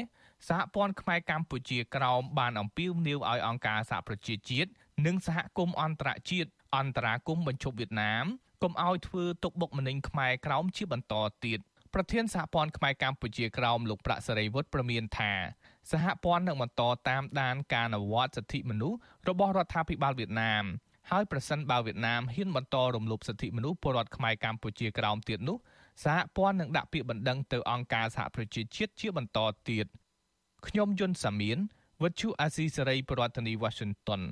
[0.48, 4.70] សហព័ន្ធខ្មែរកម្ពុជាក្រោមបានអំពាវនាវឲ្យអង្គការសហប្រជាជាតិ
[5.06, 8.26] និងសហគមន៍អន្តរជាតិអន្តរាគមន៍បញ្ឈប់វៀតណាម
[8.64, 11.14] កុំឲ្យធ្វើទុកបុកម្នេញខ្មែរក្រោមជាបន្ត
[11.46, 11.60] ទៀត
[11.94, 15.34] ប្រធានសហព័ន្ធខ្មែរកម្ពុជាក្រោមលោកប្រាក់សេរីវុឌ្ឍប្រមានថា
[15.92, 18.98] សហព័ន្ធនឹងបន្តតាមដានការអនុវត្តសិទ្ធិមនុស្ស
[19.30, 20.64] របស់រដ្ឋាភិបាលវៀតណាម
[21.10, 25.58] ហើយប្រសិនបើវៀតណាមហ៊ានបន្តរំលោភសិទ្ធិមនុស្សពលរដ្ឋខ្មែរកម្ពុជាក្រោមទៀតនោះ
[26.04, 29.86] សហព័ន្ធនឹងដាក់ពាក្យបណ្ដឹងទៅអង្គការសហប្រជាជាតិជាបន្តទៀត
[30.68, 31.58] ខ្ញុំយុនសាមៀន
[32.04, 34.24] វិទ្យុអាស៊ីសេរីប្រធានាធិបតី Washington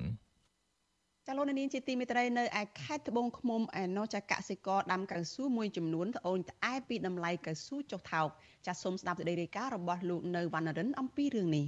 [1.30, 8.28] ចាលោកនាងជាទីមេត្រីនៅឯខេត្តត្បូងឃ្មុំឯណោះចាកសិករដាំកៅស៊ូមួយចំនួនត្អូញត្អែពីតម្លៃកៅស៊ូចុះថោក
[8.66, 11.66] ចាសូមស្ដាប់សេចក្តីរាយការណ៍របស់លោកនៅវណ្ណរិនអំពីរឿងនេះ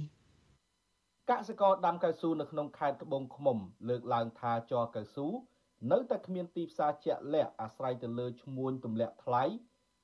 [1.31, 3.57] ។កសិករដាំកៅស៊ូនៅក្នុងខេត្តត្បូងឃ្មុំ
[3.89, 5.27] លើកឡើងថាជ័រកៅស៊ូ
[5.91, 9.43] នៅតែគ្មានទីផ្សារជាក់លាក់អាស្រ័យទៅលើឈ្មួញទម្លាក់ថ្លៃ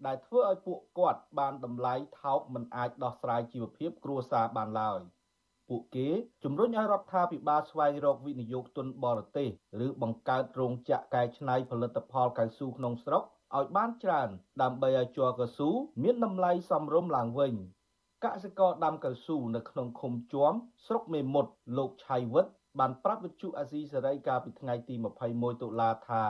[0.06, 5.00] ដែលធ្វើឲ្យពួកគាត់បានតម្លៃថោកមិនអាចដោះស្រាយជីវភាពគ្រួសារបានឡើយ
[5.70, 6.10] ពួកគេ
[6.44, 9.50] ជំរុញឲ្យរដ្ឋាភិបាលស្វែងរកវិនិយោគទុនបរទេស
[9.86, 13.24] ឬបង្កើតរោងចក្រកែច្នៃផលិតផលកៅស៊ូក្នុងស្រុក
[13.56, 14.30] ឲ្យបានច្រើន
[14.62, 15.70] ដើម្បីឲ្យជ័រកៅស៊ូ
[16.04, 17.54] មានតម្លៃសមរម្យឡើងវិញ។
[18.26, 20.54] កសិករដាំកៅស៊ូនៅក្នុងឃុំជួម
[20.86, 22.46] ស្រុកមេមត់លោកឆៃវិត
[22.80, 24.96] បានប្រាប់វិទ្យុអាស៊ីសេរីកាលពីថ្ងៃទី
[25.30, 26.24] 21តុលាថា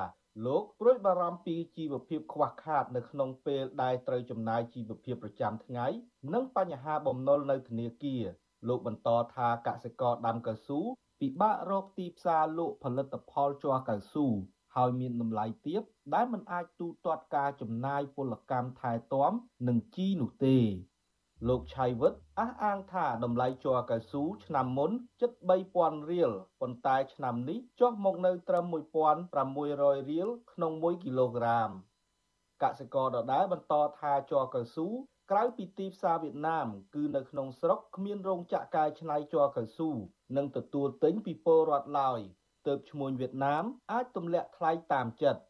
[0.46, 5.86] លោកព្រួយបារម្ភពីជីវភាពខ្វះខាតនៅក្នុងពេលដែលត្រូវចំណាយជីវភាពប្រចាំថ្ងៃ
[6.34, 8.24] និងបញ្ហាបំណុលនៅធនាគារ
[8.68, 10.80] លោកបន្តថាកសិករដាំកៅស៊ូ
[11.22, 14.28] ពិបាករកទីផ្សារលក់ផលិតផលជ័រកៅស៊ូ
[14.76, 15.82] ហើយមានតម្លៃទាប
[16.14, 19.32] ដែលមិនអាចទូទាត់ការចំណាយពលកម្មថែទាំ
[19.68, 20.58] និងជីនោះទេ
[21.48, 24.92] លោកឆៃវិតអះអាងថាតម្លៃជ័រកៅស៊ូឆ្នាំមុន
[25.22, 25.32] ជិត
[25.72, 26.32] 3000រៀល
[26.62, 31.70] ប៉ុន្តែឆ្នាំនេះចុះមកនៅត្រឹម1600រៀលក្នុង1គីឡូក្រាម
[32.64, 34.88] កសិករដដែលបន្តថាជ័រកៅស៊ូ
[35.32, 39.90] ក្រៅពីទីផ្សារវៀតណាម គឺនៅក្នុងស្រុកគ្មានរោងចក្រកែច្នៃជ័រកៅស៊ូ
[40.38, 42.20] និងទទួលទិញពីពលរដ្ឋឡើយ
[42.68, 45.42] ទទើបឈ្មួញវៀតណាមអាចទម្លាក់ថ្លៃតាមចិត្ត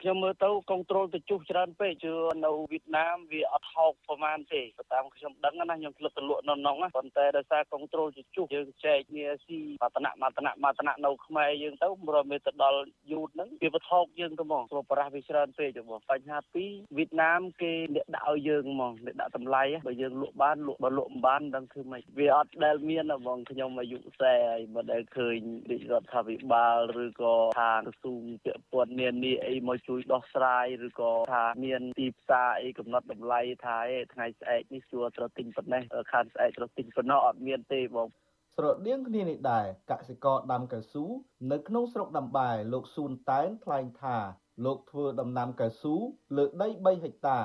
[0.00, 12.80] ខ្ញុំមើលទៅកុងត្រូលទៅជុះច្រើនពេកជឿនៅវៀតណាមវាអត់ថោកប្រហែលទេតាមខ្ញុំដឹងណាខ្ញុំធ្លាប់ទៅលក់នៅនោះណាប៉ុន្តែដោយសារកុងត្រូលទៅជុះយើងចែកគ្នាស៊ីមតនៈមតនៈមតនៈនៅខ្មែរយើងទៅរមទៅដល់
[13.12, 25.38] យូតហ្នឹងវាបថោកយើងទៅហ្មងព្រោះប្រាស់វាច្រើនពេកទៅហ្មងបញ្ហាពីរវៀតណាមគេអ្នកដាក់ឲ្យយើងហ្មងអ្នកដាក់តម្លៃបើយើងលក់បានលក់បើលក់មិនបានដឹងធ្វើម៉េចវាអត់ដែលមានហ្មងខ្ញុំអាយុ40ហើយមិនដែលឃើញ
[25.70, 33.78] រាជរដ្ឋាភិបាលឬក៏ខាងក្រសួងពាក់ព័ន្ធនានាអីមកជួយដោះស្រាយឬក៏ថាមានទីផ្សារអីកំណត់តម្លៃថា
[34.12, 35.82] ថ្ងៃស្អែកនេះជួត្រូវទិញប៉ុណ្ណេះ
[36.12, 38.08] ខាងស្អែកត្រូវទិញប៉ុណ្ណោះអត់មានទេបង
[38.56, 41.04] ស្រដៀងគ្នានេះដែរកសិករដាំកៅស៊ូ
[41.52, 44.16] នៅក្នុងស្រុកដំបែលោកស៊ូនតែនថ្លែងថា
[44.64, 45.94] លោកធ្វើដំណាំកៅស៊ូ
[46.36, 47.40] លើដី3ហិកតា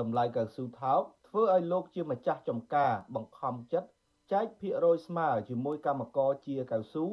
[0.00, 3.88] តម្លៃកៅស៊ូថោកធ្វើឲ្យលោកជាម្ចាស់ចំការបង្ខំចិត្ត
[4.32, 7.06] ចែកភាគរយស្មើជាមួយកម្មករជាកៅស៊ូ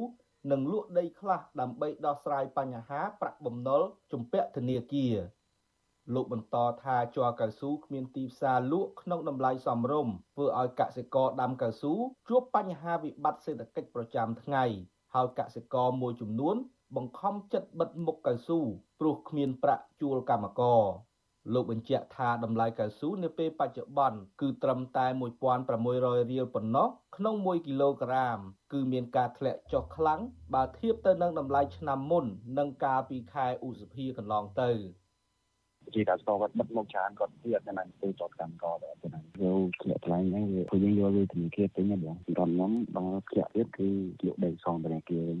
[0.50, 3.82] និងលក់ដីខ្លះដើម្បីដោះស្រាយបញ្ហាប្រាក់បំណុល
[4.12, 5.16] ជំពាក់ធនាគារ
[6.14, 11.92] លោកបន្តថាជ័រកៅស៊ូគ្មានទីផ្សារលក់ក្នុងតម្លៃសមរម្យធ្វើឲ្យកសិករដាំកៅស៊ូ
[12.28, 14.64] ជួបបញ្ហាវិបត្តិសេដ្ឋកិច្ចប្រចាំថ្ងៃ
[15.14, 16.56] ហើយកសិករមួយចំនួន
[16.96, 18.58] បង្ខំចិត្តបិទមុខកៅស៊ូ
[19.00, 20.82] ព្រោះគ្មានប្រាក់ជួលកម្មករ
[21.52, 25.06] លោកបញ្ជាក់ថាតម្លៃកៅស៊ូនាពេលបច្ចុប្បន្នគឺត្រឹមតែ
[25.68, 28.38] 1600រៀលប៉ុណ្ណោះក្នុង1គីឡូក្រាម
[28.72, 30.20] គឺមានការធ្លាក់ចុះខ្លាំង
[30.54, 32.24] បើធៀបទៅនឹងតម្លៃឆ្នាំមុន
[32.58, 34.70] និងកាលពីខែឧសភាកន្លងទៅ។
[35.94, 43.88] ជាកសិករគាត់បិទមុខច្រើនគាត់ទៀតណាទៅចតកម្មករទៅណាយកធ្លាក់ថ្លៃហ្នឹងវាពួកយើងយកលុយធនាគារទិញណាបងសម្រាប់ខ្ញុំដល់ធ្លាក់ទៀតគឺ
[44.26, 45.38] លក់ដីសងធនាគារវិញ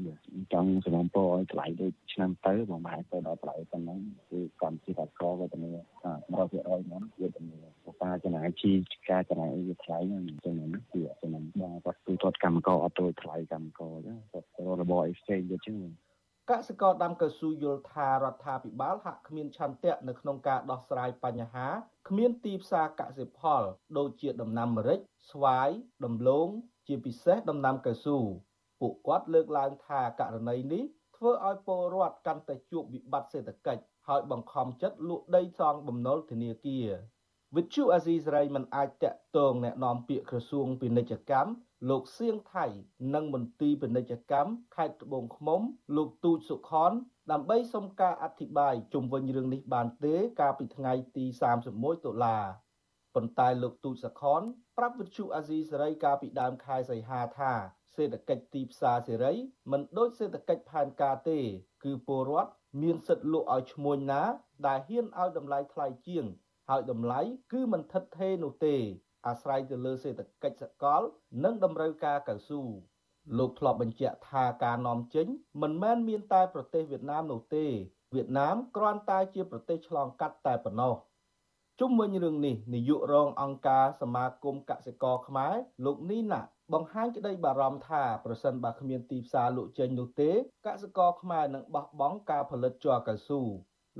[0.52, 4.00] ចង់សំណពរឲ្យថ្លៃដូចឆ្នាំទៅបងបែរទៅដល់ថ្លៃប៉ុណ្ណឹង
[4.30, 5.70] គឺកម្មជាកសិករវេទនា
[6.32, 7.56] 100%ហ្នឹងវេទនា
[8.02, 8.72] ការចំណាយជី
[9.10, 14.46] ការចំណាយអីវាថ្លៃហ្នឹងចឹងណាគឺចំណេញបងគាត់គឺគាត់កម្មករអត់ទៅថ្លៃកម្មករចឹងគាត់
[14.82, 15.76] របប exchange ទៅចឹង
[16.49, 21.67] កសិករដាំកៅស៊ូយល់ថារដ្ឋាភិបាលហាក់គ្មានឆន្ទៈនៅក្នុងការដោះស្រាយបញ្ហា
[22.09, 23.61] គ្មានទីផ្សារកសិផល
[23.97, 24.99] ដូចជាដំណាំម្រេច
[25.31, 25.69] ស្វាយ
[26.05, 26.47] ដំឡូង
[26.87, 28.17] ជាពិសេសដំណាំកៅស៊ូ
[28.79, 30.83] ពួកគាត់លើកឡើងថាករណីនេះ
[31.15, 36.89] ធ្វើឲ្យពលរដ្ឋកាន់តែជួបវិបត្តិសេដ្ឋកិច្ចហើយបង្ខំចិត្តលក់ដីសងបំណុលធនាគារ
[37.55, 41.51] វិទ្យុអាស៊ីសេរីមិនអាចតាក់ទងแนะនាំពាក្យក្រសួងពាណិជ្ជកម្ម
[41.90, 42.66] លោកសៀងថៃ
[43.14, 45.60] និងមន្ទីរពាណិជ្ជកម្មខេត្តត្បូងឃ្មុំ
[45.96, 46.92] លោកទូចសុខន
[47.32, 51.24] ដើម្បីសុំការអធិប្បាយជុំវិញរឿងនេះបានទេ កាលពីថ្ងៃទី
[51.64, 52.38] 31តុលា
[53.14, 54.42] ប៉ុន្តែលោកទូចសុខន
[54.78, 57.52] ប្រាប់វិទ្យុអាស៊ីសេរីកាលពីដើមខែសីហាថា
[57.96, 59.34] សេដ្ឋកិច្ចទីផ្សារសេរី
[59.70, 61.38] មិនដូចសេដ្ឋកិច្ចផែនការទេ
[61.84, 62.52] គឺពលរដ្ឋ
[62.82, 64.22] មានសិទ្ធិលក់ឲ្យឈ្មួញណា
[64.66, 66.24] ដែលហ៊ានឲ្យតម្លៃថ្លៃជាង
[66.68, 67.20] ហើយតម្លៃ
[67.52, 68.76] គឺមិនថិតថេរនោះទេ
[69.26, 71.02] អាស្រ័យទៅលើសេដ្ឋកិច្ចសកល
[71.44, 72.62] និងតម្រូវការកៅស៊ូ
[73.38, 75.26] លោកធ្លាប់បញ្ជាក់ថាការនាំចេញ
[75.62, 77.64] មិនមែនមានតែប្រទេសវៀតណាមនោះទេ
[78.14, 80.94] វៀតណាមគ្រាន់តែជាប្រទេសឆ្លងកាត់តែប៉ុណ្ណោះ
[81.80, 85.54] ជុំវិញរឿងនេះនាយករងអង្គការសមាគមកសិករខ្មែរ
[85.84, 86.40] លោកនីណា
[86.72, 90.30] បង្ហាញក្តីបារម្ភថាប្រសិនបើគ្មានទីផ្សារលក់ចេញនោះទេ
[90.66, 93.40] កសិករខ្មែរនឹងបោះបង់ការផលិតជ័រកៅស៊ូ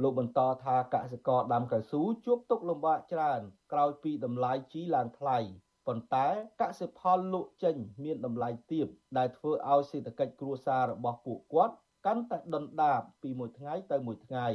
[0.00, 3.40] លោកបន្តថាកសិករដាំកៅស៊ូជួបទុក្ខលំបាកច្រើន
[3.72, 5.38] ក្រោយពីតម្លៃជីឡើងថ្លៃ
[5.86, 6.26] ប៉ុន្តែ
[6.60, 8.86] កសិផលលក់ចេញមានតម្លៃទាប
[9.18, 11.74] ដែលធ្វើឲ្យសេដ្ឋកិច្ចគ្រួសាររបស់ពួកគាត់
[12.06, 14.48] កាន់តែដុនដាបពីមួយថ្ងៃទៅមួយថ្ងៃ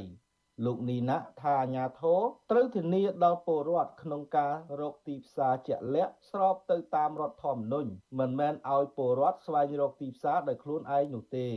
[0.65, 2.21] លោកនីណាថាអាញាធរ
[2.51, 11.47] ត្រូវធានាដល់ពលរដ្ឋក្នុងការរកទីផ្សារជាក់លាក់ស្របទៅតាមរដ្ឋធម្មនុញ្ញមិនមែនឲ្យពលរដ្ឋស្វែងរកទីផ្សារដោយខ្លួនឯងនោះទេ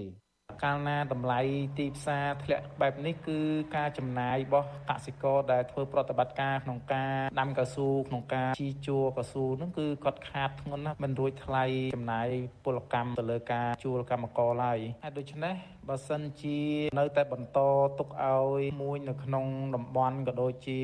[0.62, 1.40] កាលណាតម្លៃ
[1.78, 3.38] ទីផ្សារធ្លាក់បែបនេះគឺ
[3.76, 12.28] ការចំណាយរបស់កសិករដែលធ្វើប្រតិបត្តិការក្នុងការដាំកៅស៊ូក្នុងការជីជួរកៅស៊ូហ្នឹងគឺគាត់ខាតធ្ងន់ណាស់មិនរួចថ្លៃចំណាយ
[12.64, 15.54] ពលកម្មទៅលើការជួលកម្មករឡើយហើយដូច្នេះ
[15.88, 16.58] បើសិនជា
[16.98, 17.58] នៅតែបន្ត
[17.98, 20.80] ទុកឲ្យមួយនៅក្នុងតំបន់ក៏ដូចជា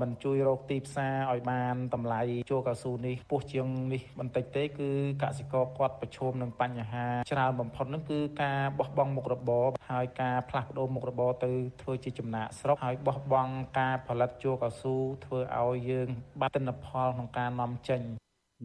[0.00, 4.90] មិនជួយរកទីផ្សារឲ្យបានតម្លៃជួកៅស៊ូនេះពោះជាងនេះបន្តិចទេគឺ
[5.22, 11.50] កសិករគាត់ប្រឈមនឹងបញ្ហាច្រើនបំផុតនោះគឺការបោះបង់មុខរបរហើយការផ្លាស់ប្ដូរមុខរបរទៅ
[11.82, 14.94] ធ្វើជាចំណាក់ស្រុកហើយបោះបង់ការផលិតជួកៅស៊ូ
[15.24, 16.08] ធ្វើឲ្យយើង
[16.40, 18.02] បាត់ទិន្នផលក្នុងការនាំចេញ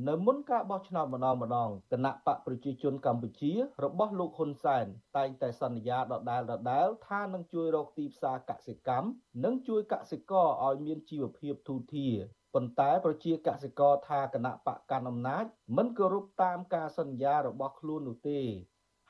[0.08, 3.52] នៅមុនការបោះឆ្នោតម្ដងម្ដងគណៈបកប្រជាជនកម្ពុជា
[3.84, 4.86] របស់លោកហ៊ុនសែន
[5.18, 9.08] តែងតែសន្យាដដែលដដែលថានឹងជួយរកទីផ្សារកសិកម្ម
[9.44, 12.08] និងជួយកសិករឲ្យមានជីវភាពទូធា
[12.54, 15.46] ប៉ុន្តែប្រជាកសិករថាគណៈបកកណ្ដាលអំណាច
[15.78, 18.40] មិនគោរពតាមការសន្យារបស់ខ្លួននោះទេ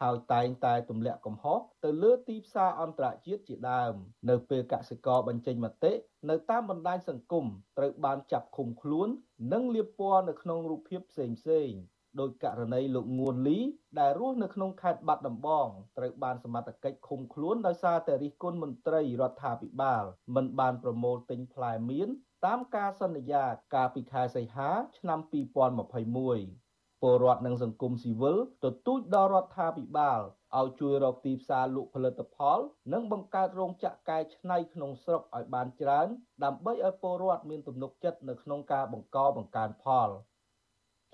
[0.01, 3.93] ហើយតែងតែទម្លាក់កំហុសទៅលើទីផ្សារអន្តរជាតិជាដើម
[4.29, 5.93] នៅពេលកសិករបញ្ចេញមតិ
[6.29, 7.45] នៅតាមបណ្ដាញសង្គម
[7.77, 9.07] ត្រូវបានចាប់ឃុំខ្លួន
[9.53, 11.71] និងលាបពណ៌នៅក្នុងរូបភាពផ្សេងផ្សេង
[12.19, 13.59] ដោយករណីលោកងួនលី
[13.99, 20.03] ដែលរស់នៅក្នុងខេត្តបាត់ដំបងត្រូវបានសមត្ថកិច្ចឃុំខ្លួនដោយសារតែរិះគន់មន្ត្រីរដ្ឋាភិបាល
[20.35, 22.09] មិនបានប្រមូលទិញផ្លែមៀន
[22.45, 23.43] តាមការសន្យា
[23.73, 26.60] កាលពីខែសីហា ឆ្នាំ2021
[27.01, 30.19] ពលរដ្ឋនិងសង្គមស៊ីវិលទទូចដល់រដ្ឋាភិបាល
[30.59, 32.59] ឲ្យជួយរកទីផ្សារលក់ផលិតផល
[32.93, 36.07] និងបង្កើតរោងចក្រកែច្នៃក្នុងស្រុកឲ្យបានច្រើន
[36.43, 40.09] ដើម្បីឲ្យពលរដ្ឋមានទំនុកចិត្តនៅក្នុងការបង្កបង្កើនផល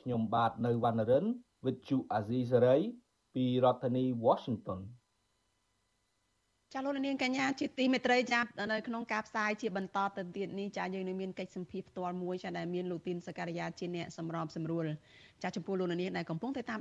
[0.02, 1.26] ខ្ញុំបាទនៅវណ្ណរិន
[1.64, 2.82] with Chu Azizi Saray
[3.36, 4.80] ពីរដ្ឋធានី Washington
[6.74, 8.40] ចាលោកនាងកញ្ញាជាទីមេត្រីចា
[8.72, 14.86] នៅក្នុងការផ្សាយជាបន្តទៅទៀតនេះចាយើងនឹងមានកិច្ចសម្ភារផ្ទាល់មួយចាដែលមានលោកទីនសកលយាជាអ្នកសម្របសម្រួល
[15.44, 16.80] ចាចំពោះលោកនាងដែលកំពុងតែតាម